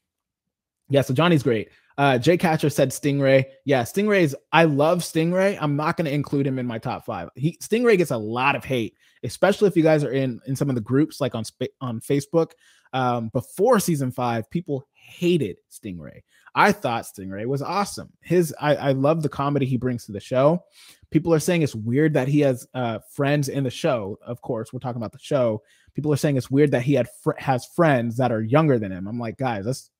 Yeah, 0.89 1.01
so 1.01 1.13
Johnny's 1.13 1.43
great. 1.43 1.69
Uh, 1.99 2.17
Jay 2.17 2.37
Catcher 2.37 2.69
said 2.69 2.91
Stingray. 2.91 3.43
Yeah, 3.65 3.83
Stingray's. 3.83 4.33
I 4.53 4.63
love 4.63 4.99
Stingray. 4.99 5.57
I'm 5.59 5.75
not 5.75 5.97
going 5.97 6.05
to 6.05 6.13
include 6.13 6.47
him 6.47 6.57
in 6.57 6.65
my 6.65 6.79
top 6.79 7.05
five. 7.05 7.29
He 7.35 7.57
Stingray 7.61 7.97
gets 7.97 8.11
a 8.11 8.17
lot 8.17 8.55
of 8.55 8.63
hate, 8.63 8.95
especially 9.23 9.67
if 9.67 9.75
you 9.75 9.83
guys 9.83 10.03
are 10.03 10.11
in 10.11 10.39
in 10.47 10.55
some 10.55 10.69
of 10.69 10.75
the 10.75 10.81
groups 10.81 11.21
like 11.21 11.35
on 11.35 11.43
on 11.81 11.99
Facebook. 11.99 12.51
Um, 12.93 13.29
before 13.29 13.79
season 13.79 14.11
five, 14.11 14.49
people 14.49 14.87
hated 14.93 15.57
Stingray. 15.71 16.21
I 16.55 16.71
thought 16.71 17.05
Stingray 17.05 17.45
was 17.45 17.61
awesome. 17.61 18.11
His 18.21 18.53
I, 18.59 18.75
I 18.75 18.91
love 18.93 19.21
the 19.21 19.29
comedy 19.29 19.65
he 19.65 19.77
brings 19.77 20.05
to 20.05 20.11
the 20.11 20.19
show. 20.19 20.63
People 21.11 21.33
are 21.33 21.39
saying 21.39 21.61
it's 21.61 21.75
weird 21.75 22.13
that 22.13 22.27
he 22.27 22.39
has 22.41 22.67
uh, 22.73 22.99
friends 23.11 23.49
in 23.49 23.63
the 23.63 23.69
show. 23.69 24.17
Of 24.21 24.41
course, 24.41 24.73
we're 24.73 24.79
talking 24.79 25.01
about 25.01 25.11
the 25.11 25.19
show. 25.19 25.61
People 25.93 26.11
are 26.13 26.17
saying 26.17 26.37
it's 26.37 26.51
weird 26.51 26.71
that 26.71 26.81
he 26.81 26.93
had 26.93 27.07
fr- 27.23 27.31
has 27.37 27.67
friends 27.75 28.17
that 28.17 28.31
are 28.31 28.41
younger 28.41 28.79
than 28.79 28.91
him. 28.91 29.07
I'm 29.07 29.19
like, 29.19 29.37
guys, 29.37 29.65
that's 29.65 29.91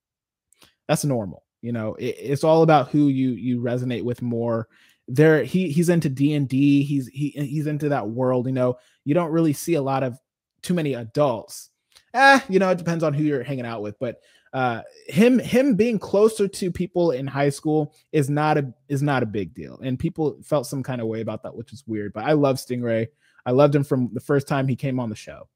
that's 0.87 1.05
normal 1.05 1.43
you 1.61 1.71
know, 1.71 1.95
it, 1.95 2.15
it's 2.19 2.43
all 2.43 2.63
about 2.63 2.89
who 2.89 3.07
you 3.07 3.31
you 3.31 3.61
resonate 3.61 4.03
with 4.03 4.21
more. 4.21 4.67
There, 5.07 5.43
he 5.43 5.71
he's 5.71 5.89
into 5.89 6.09
D 6.09 6.33
and 6.33 6.47
D. 6.47 6.83
He's 6.83 7.07
he 7.07 7.29
he's 7.29 7.67
into 7.67 7.89
that 7.89 8.07
world. 8.07 8.45
You 8.45 8.53
know, 8.53 8.77
you 9.05 9.13
don't 9.13 9.31
really 9.31 9.53
see 9.53 9.73
a 9.73 9.81
lot 9.81 10.03
of 10.03 10.17
too 10.61 10.73
many 10.73 10.93
adults. 10.93 11.68
Eh, 12.13 12.39
you 12.49 12.59
know, 12.59 12.69
it 12.69 12.77
depends 12.77 13.03
on 13.03 13.13
who 13.13 13.23
you're 13.23 13.43
hanging 13.43 13.65
out 13.65 13.81
with, 13.81 13.97
but 13.99 14.21
uh 14.51 14.81
him 15.07 15.37
him 15.37 15.75
being 15.75 15.99
closer 15.99 16.47
to 16.47 16.71
people 16.71 17.11
in 17.11 17.27
high 17.27 17.49
school 17.49 17.93
is 18.11 18.31
not 18.31 18.57
a 18.57 18.73
is 18.87 19.03
not 19.03 19.21
a 19.21 19.25
big 19.27 19.53
deal 19.53 19.79
and 19.83 19.99
people 19.99 20.39
felt 20.43 20.65
some 20.65 20.81
kind 20.81 21.01
of 21.01 21.07
way 21.07 21.21
about 21.21 21.43
that 21.43 21.53
which 21.53 21.71
is 21.71 21.83
weird 21.85 22.11
but 22.13 22.23
i 22.23 22.31
love 22.31 22.55
stingray 22.55 23.07
i 23.45 23.51
loved 23.51 23.75
him 23.75 23.83
from 23.83 24.09
the 24.11 24.19
first 24.19 24.47
time 24.47 24.67
he 24.67 24.75
came 24.75 24.99
on 24.99 25.07
the 25.07 25.15
show 25.15 25.47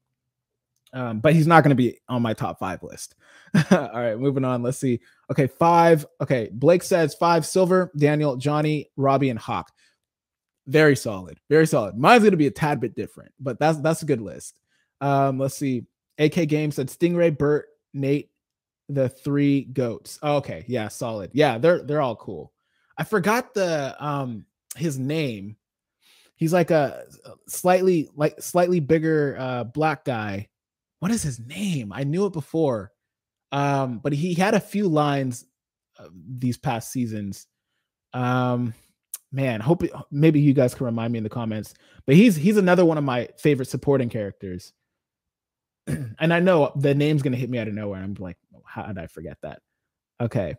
um, 0.94 1.18
but 1.18 1.34
he's 1.34 1.48
not 1.48 1.64
going 1.64 1.70
to 1.70 1.74
be 1.74 1.98
on 2.08 2.22
my 2.22 2.32
top 2.34 2.60
five 2.60 2.82
list. 2.82 3.16
All 3.72 3.90
right, 3.92 4.16
moving 4.16 4.44
on. 4.44 4.62
Let's 4.62 4.78
see. 4.78 5.00
Okay, 5.30 5.48
five. 5.48 6.06
Okay, 6.20 6.48
Blake 6.52 6.84
says 6.84 7.14
five 7.14 7.44
silver, 7.44 7.90
Daniel, 7.96 8.36
Johnny, 8.36 8.90
Robbie, 8.96 9.30
and 9.30 9.38
Hawk. 9.38 9.72
Very 10.68 10.94
solid. 10.94 11.40
Very 11.50 11.66
solid. 11.66 11.98
Mine's 11.98 12.22
gonna 12.22 12.36
be 12.36 12.46
a 12.46 12.52
tad 12.52 12.80
bit 12.80 12.94
different, 12.94 13.32
but 13.40 13.58
that's 13.58 13.78
that's 13.80 14.02
a 14.02 14.06
good 14.06 14.20
list. 14.20 14.60
Um, 15.00 15.38
let's 15.38 15.56
see. 15.56 15.84
AK 16.18 16.48
Game 16.48 16.70
said 16.70 16.88
Stingray, 16.88 17.36
Bert, 17.36 17.66
Nate, 17.92 18.30
the 18.88 19.08
three 19.08 19.64
goats. 19.64 20.18
Oh, 20.22 20.36
okay, 20.36 20.64
yeah, 20.68 20.88
solid. 20.88 21.30
Yeah, 21.32 21.58
they're 21.58 21.82
they're 21.82 22.02
all 22.02 22.16
cool. 22.16 22.52
I 22.96 23.04
forgot 23.04 23.54
the 23.54 23.96
um 24.04 24.46
his 24.76 24.98
name. 24.98 25.56
He's 26.36 26.52
like 26.52 26.70
a 26.70 27.04
slightly 27.48 28.08
like 28.14 28.40
slightly 28.40 28.80
bigger 28.80 29.36
uh 29.38 29.64
black 29.64 30.04
guy. 30.04 30.48
What 31.00 31.10
is 31.10 31.22
his 31.22 31.38
name? 31.38 31.92
I 31.92 32.04
knew 32.04 32.26
it 32.26 32.32
before. 32.32 32.92
Um, 33.52 33.98
but 33.98 34.12
he 34.12 34.34
had 34.34 34.54
a 34.54 34.60
few 34.60 34.88
lines 34.88 35.44
uh, 35.98 36.08
these 36.12 36.58
past 36.58 36.90
seasons. 36.90 37.46
Um, 38.12 38.74
man, 39.30 39.60
hope 39.60 39.82
maybe 40.10 40.40
you 40.40 40.54
guys 40.54 40.74
can 40.74 40.86
remind 40.86 41.12
me 41.12 41.18
in 41.18 41.24
the 41.24 41.30
comments. 41.30 41.74
But 42.06 42.16
he's 42.16 42.36
he's 42.36 42.56
another 42.56 42.84
one 42.84 42.98
of 42.98 43.04
my 43.04 43.28
favorite 43.38 43.68
supporting 43.68 44.08
characters. 44.08 44.72
and 46.18 46.32
I 46.32 46.40
know 46.40 46.72
the 46.76 46.94
name's 46.94 47.22
gonna 47.22 47.36
hit 47.36 47.50
me 47.50 47.58
out 47.58 47.68
of 47.68 47.74
nowhere. 47.74 48.02
I'm 48.02 48.14
like, 48.18 48.36
how 48.64 48.86
did 48.86 48.98
I 48.98 49.06
forget 49.06 49.38
that? 49.42 49.60
Okay. 50.20 50.54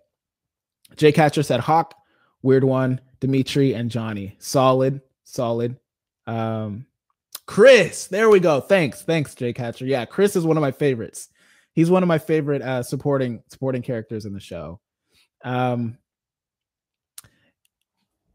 Jay 0.95 1.11
Catcher 1.11 1.43
said 1.43 1.59
Hawk, 1.59 1.95
weird 2.41 2.63
one, 2.63 3.01
Demetri 3.19 3.73
and 3.73 3.89
Johnny. 3.89 4.35
Solid, 4.39 5.01
solid. 5.23 5.77
Um 6.27 6.85
Chris, 7.47 8.07
there 8.07 8.29
we 8.29 8.39
go. 8.39 8.59
Thanks. 8.59 9.03
Thanks, 9.03 9.35
Jay 9.35 9.53
Catcher. 9.53 9.85
Yeah, 9.85 10.05
Chris 10.05 10.35
is 10.35 10.45
one 10.45 10.57
of 10.57 10.61
my 10.61 10.71
favorites. 10.71 11.29
He's 11.73 11.91
one 11.91 12.03
of 12.03 12.07
my 12.07 12.19
favorite 12.19 12.61
uh 12.61 12.83
supporting 12.83 13.43
supporting 13.49 13.81
characters 13.81 14.25
in 14.25 14.33
the 14.33 14.39
show. 14.39 14.79
Um 15.43 15.97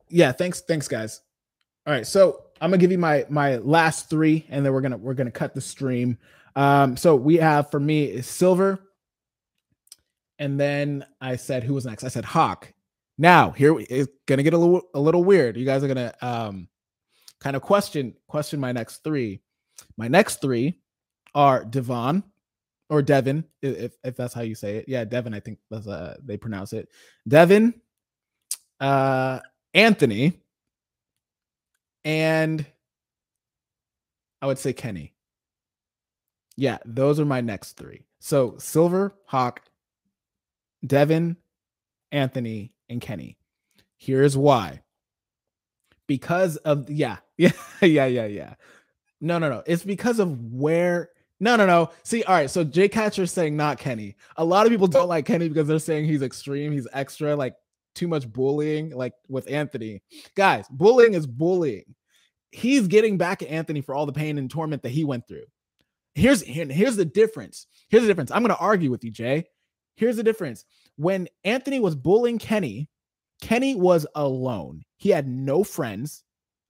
yeah, 0.09 0.33
thanks, 0.33 0.61
thanks, 0.61 0.89
guys. 0.89 1.21
All 1.87 1.93
right, 1.93 2.07
so 2.07 2.43
I'm 2.61 2.71
gonna 2.71 2.79
give 2.79 2.93
you 2.93 2.99
my 2.99 3.25
my 3.29 3.57
last 3.57 4.11
three, 4.11 4.47
and 4.51 4.65
then 4.65 4.73
we're 4.73 4.81
gonna 4.81 4.97
we're 4.97 5.15
gonna 5.15 5.31
cut 5.31 5.55
the 5.55 5.61
stream. 5.61 6.19
Um, 6.57 6.97
so 6.97 7.17
we 7.17 7.37
have 7.37 7.71
for 7.71 7.81
me 7.81 8.05
is 8.05 8.27
Silver, 8.27 8.79
and 10.39 10.59
then 10.59 11.07
I 11.21 11.37
said 11.37 11.65
who 11.65 11.75
was 11.75 11.87
next? 11.87 12.05
I 12.05 12.09
said 12.09 12.25
Hawk. 12.25 12.73
Now 13.19 13.51
here 13.51 13.79
it's 13.79 14.11
gonna 14.27 14.43
get 14.43 14.55
a 14.55 14.59
little 14.59 14.83
a 14.95 15.01
little 15.01 15.25
weird. 15.25 15.57
You 15.57 15.65
guys 15.65 15.85
are 15.85 15.89
gonna 15.89 16.15
um 16.23 16.69
kind 17.41 17.57
of 17.57 17.63
question 17.63 18.15
question 18.27 18.61
my 18.61 18.73
next 18.73 19.05
three. 19.05 19.41
My 19.97 20.09
next 20.09 20.41
three 20.41 20.81
are 21.35 21.65
Devon 21.65 22.23
or 22.91 23.03
Devin, 23.03 23.45
if 23.63 23.97
if 24.05 24.17
that's 24.17 24.35
how 24.35 24.43
you 24.43 24.55
say 24.55 24.79
it. 24.79 24.85
Yeah, 24.89 25.05
Devin. 25.05 25.33
I 25.33 25.41
think 25.41 25.59
that's 25.71 25.87
uh 25.87 26.17
they 26.25 26.37
pronounce 26.37 26.73
it. 26.73 26.89
Devin, 27.27 27.81
uh, 28.81 29.39
Anthony, 29.73 30.41
and 32.05 32.65
I 34.43 34.47
would 34.47 34.59
say 34.59 34.73
Kenny. 34.73 35.15
Yeah, 36.57 36.79
those 36.85 37.21
are 37.21 37.25
my 37.25 37.41
next 37.41 37.73
three. 37.73 38.07
So 38.19 38.57
Silver, 38.59 39.15
Hawk, 39.27 39.63
Devin, 40.87 41.37
Anthony, 42.13 42.73
and 42.89 43.01
Kenny. 43.01 43.39
Here's 43.97 44.37
why. 44.37 44.83
Because 46.07 46.57
of 46.59 46.91
yeah, 46.91 47.19
yeah, 47.39 47.53
yeah, 47.81 48.07
yeah, 48.07 48.27
yeah. 48.27 48.55
No, 49.21 49.39
no, 49.39 49.49
no. 49.49 49.63
It's 49.67 49.85
because 49.85 50.19
of 50.19 50.53
where. 50.53 51.11
No, 51.43 51.57
no, 51.57 51.65
no. 51.65 51.91
See, 52.03 52.23
all 52.25 52.35
right. 52.35 52.51
So 52.51 52.65
Jay 52.65 52.89
Catcher 52.89 53.27
saying 53.27 53.57
not 53.57 53.79
Kenny. 53.79 54.17
A 54.37 54.45
lot 54.45 54.67
of 54.67 54.73
people 54.73 54.87
don't 54.87 55.09
like 55.09 55.25
Kenny 55.25 55.49
because 55.49 55.67
they're 55.67 55.79
saying 55.79 56.05
he's 56.05 56.21
extreme, 56.21 56.71
he's 56.71 56.87
extra, 56.93 57.35
like 57.35 57.55
too 58.01 58.09
much 58.09 58.33
bullying, 58.33 58.91
like 58.91 59.13
with 59.29 59.51
Anthony. 59.51 60.03
Guys, 60.35 60.67
bullying 60.71 61.13
is 61.13 61.27
bullying. 61.27 61.95
He's 62.51 62.89
getting 62.89 63.19
back 63.19 63.43
at 63.43 63.49
Anthony 63.49 63.83
for 63.83 63.95
all 63.95 64.07
the 64.07 64.13
pain 64.13 64.39
and 64.39 64.51
torment 64.51 64.83
that 64.83 64.89
he 64.89 65.05
went 65.05 65.29
through. 65.29 65.45
Here's 66.15 66.41
here's 66.43 66.97
the 66.97 67.05
difference. 67.05 67.67
Here's 67.91 68.03
the 68.03 68.09
difference. 68.09 68.31
I'm 68.31 68.43
going 68.43 68.57
to 68.57 68.61
argue 68.61 68.91
with 68.91 69.05
you, 69.05 69.11
Jay. 69.11 69.45
Here's 69.97 70.17
the 70.17 70.23
difference. 70.23 70.65
When 70.97 71.29
Anthony 71.45 71.79
was 71.79 71.95
bullying 71.95 72.39
Kenny, 72.39 72.89
Kenny 73.43 73.75
was 73.75 74.07
alone. 74.15 74.83
He 74.97 75.11
had 75.11 75.29
no 75.29 75.63
friends. 75.63 76.25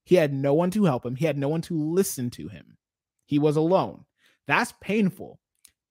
He 0.04 0.16
had 0.16 0.34
no 0.34 0.52
one 0.52 0.72
to 0.72 0.84
help 0.84 1.06
him. 1.06 1.14
He 1.14 1.26
had 1.26 1.38
no 1.38 1.48
one 1.48 1.62
to 1.62 1.78
listen 1.78 2.28
to 2.30 2.48
him. 2.48 2.76
He 3.26 3.38
was 3.38 3.56
alone. 3.56 4.04
That's 4.48 4.74
painful. 4.80 5.38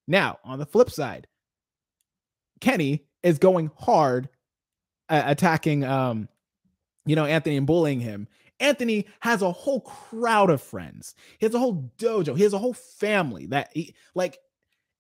Now, 0.06 0.38
on 0.44 0.60
the 0.60 0.66
flip 0.66 0.90
side, 0.90 1.28
Kenny 2.60 3.06
is 3.24 3.40
going 3.40 3.72
hard 3.78 4.28
attacking 5.10 5.84
um 5.84 6.30
you 7.06 7.16
know 7.16 7.26
Anthony 7.26 7.58
and 7.58 7.68
bullying 7.68 8.00
him. 8.00 8.28
Anthony 8.60 9.06
has 9.22 9.42
a 9.42 9.52
whole 9.52 9.82
crowd 9.82 10.50
of 10.50 10.62
friends. 10.62 11.16
He 11.40 11.46
has 11.46 11.56
a 11.56 11.60
whole 11.60 11.92
dojo. 11.98 12.36
He 12.36 12.44
has 12.44 12.54
a 12.54 12.60
whole 12.60 12.74
family 12.74 13.48
that 13.48 13.70
he 13.74 13.96
like 14.16 14.38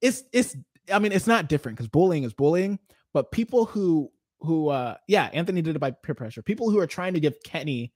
it's 0.01 0.23
it's 0.31 0.55
I 0.91 0.99
mean 0.99 1.11
it's 1.11 1.27
not 1.27 1.49
different 1.49 1.77
because 1.77 1.89
bullying 1.89 2.23
is 2.23 2.33
bullying, 2.33 2.79
but 3.13 3.31
people 3.31 3.65
who 3.65 4.11
who 4.41 4.69
uh 4.69 4.95
yeah, 5.07 5.29
Anthony 5.33 5.61
did 5.61 5.75
it 5.75 5.79
by 5.79 5.91
peer 5.91 6.15
pressure. 6.15 6.41
People 6.41 6.69
who 6.69 6.79
are 6.79 6.87
trying 6.87 7.13
to 7.13 7.19
give 7.19 7.43
Kenny 7.43 7.93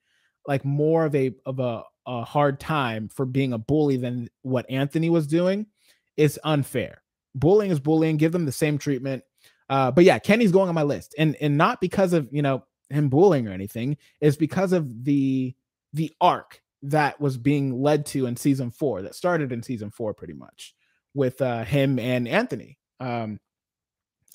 like 0.48 0.66
more 0.66 1.06
of 1.06 1.16
a 1.16 1.32
of 1.46 1.60
a, 1.60 1.84
a 2.06 2.24
hard 2.24 2.60
time 2.60 3.08
for 3.10 3.26
being 3.26 3.54
a 3.54 3.58
bully 3.58 3.98
than 3.98 4.30
what 4.42 4.70
Anthony 4.70 5.10
was 5.10 5.28
doing 5.28 5.68
is 6.18 6.40
unfair. 6.44 7.02
Bullying 7.36 7.72
is 7.72 7.80
bullying. 7.80 8.18
Give 8.18 8.32
them 8.32 8.46
the 8.46 8.52
same 8.52 8.78
treatment. 8.78 9.24
Uh, 9.70 9.92
but 9.92 10.04
yeah, 10.04 10.20
Kenny's 10.20 10.52
going 10.52 10.70
on 10.70 10.76
my 10.76 10.84
list, 10.84 11.16
and 11.18 11.36
and 11.42 11.58
not 11.58 11.82
because 11.82 12.14
of 12.14 12.28
you 12.32 12.42
know 12.42 12.64
him 12.90 13.10
bullying 13.10 13.48
or 13.48 13.52
anything 13.52 13.98
is 14.22 14.38
because 14.38 14.74
of 14.74 15.04
the 15.04 15.56
the 15.94 16.12
arc 16.22 16.62
that 16.84 17.20
was 17.20 17.38
being 17.38 17.82
led 17.82 18.06
to 18.06 18.26
in 18.26 18.36
season 18.36 18.70
four 18.70 19.02
that 19.02 19.16
started 19.16 19.52
in 19.52 19.64
season 19.64 19.90
four 19.90 20.14
pretty 20.14 20.34
much 20.34 20.76
with 21.14 21.42
uh, 21.42 21.64
him 21.64 21.98
and 21.98 22.28
Anthony. 22.28 22.78
Um, 23.00 23.40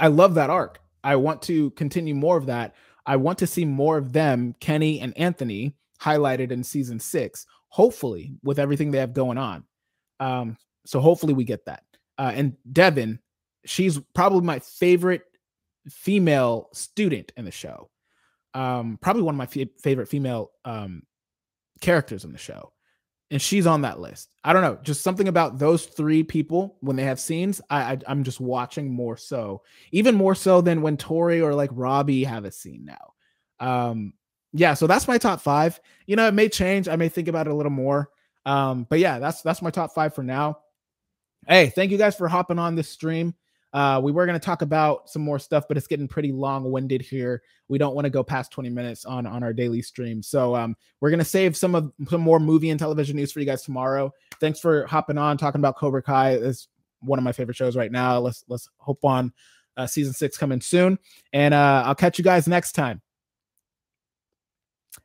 I 0.01 0.09
love 0.09 0.35
that 0.35 0.51
arc. 0.51 0.81
I 1.05 1.17
want 1.17 1.43
to 1.43 1.71
continue 1.71 2.15
more 2.15 2.37
of 2.37 2.47
that. 2.47 2.75
I 3.07 3.17
want 3.17 3.39
to 3.39 3.47
see 3.47 3.65
more 3.65 3.97
of 3.99 4.13
them, 4.13 4.55
Kenny 4.61 5.01
and 5.01 5.17
Anthony, 5.17 5.75
highlighted 6.01 6.51
in 6.51 6.63
season 6.63 7.01
six. 7.01 7.47
Hopefully, 7.69 8.35
with 8.43 8.59
everything 8.59 8.91
they 8.91 8.99
have 8.99 9.13
going 9.13 9.39
on. 9.39 9.65
Um, 10.21 10.57
so 10.87 11.01
hopefully 11.01 11.35
we 11.35 11.45
get 11.45 11.65
that. 11.67 11.83
Uh, 12.17 12.33
and 12.35 12.57
Devin, 12.73 13.19
she's 13.69 13.99
probably 14.15 14.41
my 14.41 14.59
favorite 14.59 15.23
female 15.91 16.69
student 16.73 17.33
in 17.37 17.45
the 17.45 17.51
show 17.51 17.89
um, 18.55 18.99
probably 19.01 19.23
one 19.23 19.35
of 19.35 19.39
my 19.39 19.63
f- 19.63 19.69
favorite 19.81 20.09
female 20.09 20.51
um, 20.65 21.03
characters 21.81 22.25
in 22.25 22.33
the 22.33 22.39
show. 22.39 22.73
And 23.31 23.43
she's 23.43 23.67
on 23.67 23.83
that 23.83 24.01
list. 24.01 24.35
I 24.43 24.55
don't 24.55 24.63
know, 24.63 24.79
just 24.83 25.03
something 25.03 25.29
about 25.29 25.59
those 25.59 25.85
three 25.85 26.23
people 26.23 26.77
when 26.81 26.97
they 26.97 27.05
have 27.05 27.21
scenes. 27.21 27.61
I, 27.69 27.93
I 27.93 27.99
am 28.11 28.25
just 28.25 28.41
watching 28.41 28.91
more 28.91 29.19
so, 29.19 29.63
even 29.93 30.15
more 30.15 30.35
so 30.35 30.63
than 30.63 30.81
when 30.81 30.97
Tori 30.97 31.41
or 31.43 31.55
like 31.55 31.71
Robbie 31.75 32.25
have 32.25 32.47
a 32.47 32.51
scene 32.51 32.87
now. 32.87 33.13
Um, 33.61 34.15
yeah, 34.55 34.73
so 34.73 34.87
that's 34.87 35.07
my 35.07 35.19
top 35.19 35.43
five. 35.43 35.79
You 36.07 36.17
know, 36.17 36.27
it 36.27 36.33
may 36.33 36.49
change. 36.49 36.89
I 36.89 36.97
may 36.97 37.11
think 37.11 37.29
about 37.29 37.47
it 37.47 37.51
a 37.51 37.55
little 37.55 37.71
more. 37.71 38.09
Um, 38.47 38.87
but 38.89 38.99
yeah, 38.99 39.19
that's 39.19 39.43
that's 39.43 39.61
my 39.61 39.71
top 39.71 39.95
five 39.95 40.15
for 40.15 40.23
now. 40.23 40.61
Hey, 41.47 41.69
thank 41.69 41.91
you 41.91 41.99
guys 41.99 42.17
for 42.17 42.29
hopping 42.29 42.59
on 42.59 42.77
this 42.77 42.89
stream. 42.89 43.35
Uh, 43.73 44.01
we 44.03 44.13
were 44.13 44.25
going 44.25 44.39
to 44.39 44.45
talk 44.45 44.63
about 44.63 45.11
some 45.11 45.23
more 45.23 45.39
stuff, 45.39 45.65
but 45.69 45.77
it's 45.77 45.87
getting 45.87 46.09
pretty 46.09 46.33
long-winded 46.33 47.03
here. 47.03 47.43
We 47.69 47.77
don't 47.79 47.95
want 47.95 48.07
to 48.07 48.11
go 48.11 48.23
past 48.23 48.51
20 48.51 48.71
minutes 48.71 49.05
on 49.05 49.27
on 49.27 49.43
our 49.43 49.53
daily 49.53 49.83
stream, 49.83 50.23
so 50.23 50.57
um, 50.57 50.77
we're 51.01 51.11
going 51.11 51.19
to 51.19 51.25
save 51.25 51.57
some 51.57 51.75
of 51.75 51.93
some 52.09 52.21
more 52.21 52.41
movie 52.41 52.71
and 52.71 52.79
television 52.79 53.17
news 53.17 53.31
for 53.31 53.41
you 53.41 53.47
guys 53.47 53.63
tomorrow. 53.63 54.13
Thanks 54.41 54.59
for 54.59 54.87
hopping 54.87 55.19
on, 55.19 55.37
talking 55.37 55.61
about 55.61 55.77
Cobra 55.77 56.03
Kai. 56.03 56.33
It's 56.33 56.69
one 57.01 57.19
of 57.19 57.25
my 57.25 57.33
favorite 57.33 57.57
shows 57.57 57.77
right 57.77 57.93
now. 57.93 58.19
Let's 58.19 58.45
let's 58.49 58.69
hope 58.79 59.05
on 59.05 59.33
uh, 59.77 59.87
season 59.87 60.15
six 60.15 60.39
coming 60.39 60.61
soon, 60.61 60.99
and 61.33 61.53
uh, 61.53 61.83
I'll 61.85 61.95
catch 61.95 62.19
you 62.19 62.25
guys 62.25 62.49
next 62.49 62.73
time. 62.73 63.03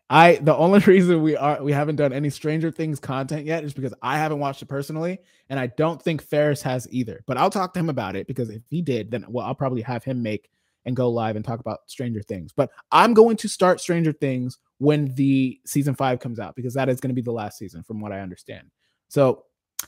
I 0.10 0.36
the 0.36 0.56
only 0.56 0.80
reason 0.88 1.22
we 1.22 1.36
are 1.36 1.62
we 1.64 1.72
haven't 1.72 1.98
done 1.98 2.14
any 2.14 2.30
Stranger 2.30 2.72
Things 2.72 3.00
content 3.00 3.46
yet 3.46 3.64
is 3.64 3.74
because 3.74 3.94
I 4.02 4.18
haven't 4.18 4.40
watched 4.40 4.62
it 4.62 4.68
personally, 4.68 5.20
and 5.50 5.60
I 5.60 5.68
don't 5.68 6.02
think 6.02 6.22
Ferris 6.22 6.62
has 6.62 6.88
either. 6.92 7.24
But 7.26 7.38
I'll 7.38 7.50
talk 7.50 7.74
to 7.74 7.80
him 7.80 7.90
about 7.90 8.16
it 8.16 8.28
because 8.28 8.50
if 8.50 8.62
he 8.70 8.82
did, 8.82 9.12
then 9.12 9.26
well, 9.30 9.46
I'll 9.46 9.56
probably 9.56 9.82
have 9.82 10.04
him 10.04 10.22
make 10.22 10.50
and 10.86 10.96
go 10.96 11.10
live 11.10 11.36
and 11.36 11.46
talk 11.46 11.60
about 11.60 11.80
Stranger 11.88 12.22
Things. 12.22 12.52
But 12.52 12.70
I'm 12.92 13.14
going 13.14 13.38
to 13.38 13.48
start 13.48 13.82
Stranger 13.82 14.12
Things 14.12 14.58
when 14.80 15.14
the 15.16 15.60
season 15.66 15.96
five 15.96 16.20
comes 16.20 16.40
out 16.40 16.56
because 16.56 16.74
that 16.74 16.90
is 16.90 17.00
going 17.00 17.10
to 17.10 17.16
be 17.16 17.22
the 17.22 17.32
last 17.32 17.58
season, 17.58 17.84
from 17.84 18.02
what 18.02 18.12
I 18.12 18.20
understand. 18.20 18.70
So 19.08 19.46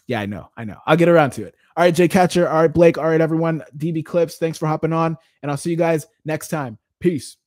yeah, 0.07 0.21
I 0.21 0.25
know, 0.25 0.49
I 0.57 0.65
know. 0.65 0.77
I'll 0.85 0.97
get 0.97 1.09
around 1.09 1.31
to 1.31 1.43
it. 1.43 1.55
All 1.75 1.83
right, 1.83 1.93
Jay 1.93 2.07
Catcher. 2.07 2.47
All 2.47 2.61
right, 2.61 2.73
Blake. 2.73 2.97
All 2.97 3.05
right, 3.05 3.21
everyone. 3.21 3.63
DB 3.77 4.05
Clips. 4.05 4.37
Thanks 4.37 4.57
for 4.57 4.67
hopping 4.67 4.93
on, 4.93 5.17
and 5.41 5.51
I'll 5.51 5.57
see 5.57 5.71
you 5.71 5.77
guys 5.77 6.07
next 6.25 6.49
time. 6.49 6.77
Peace. 6.99 7.37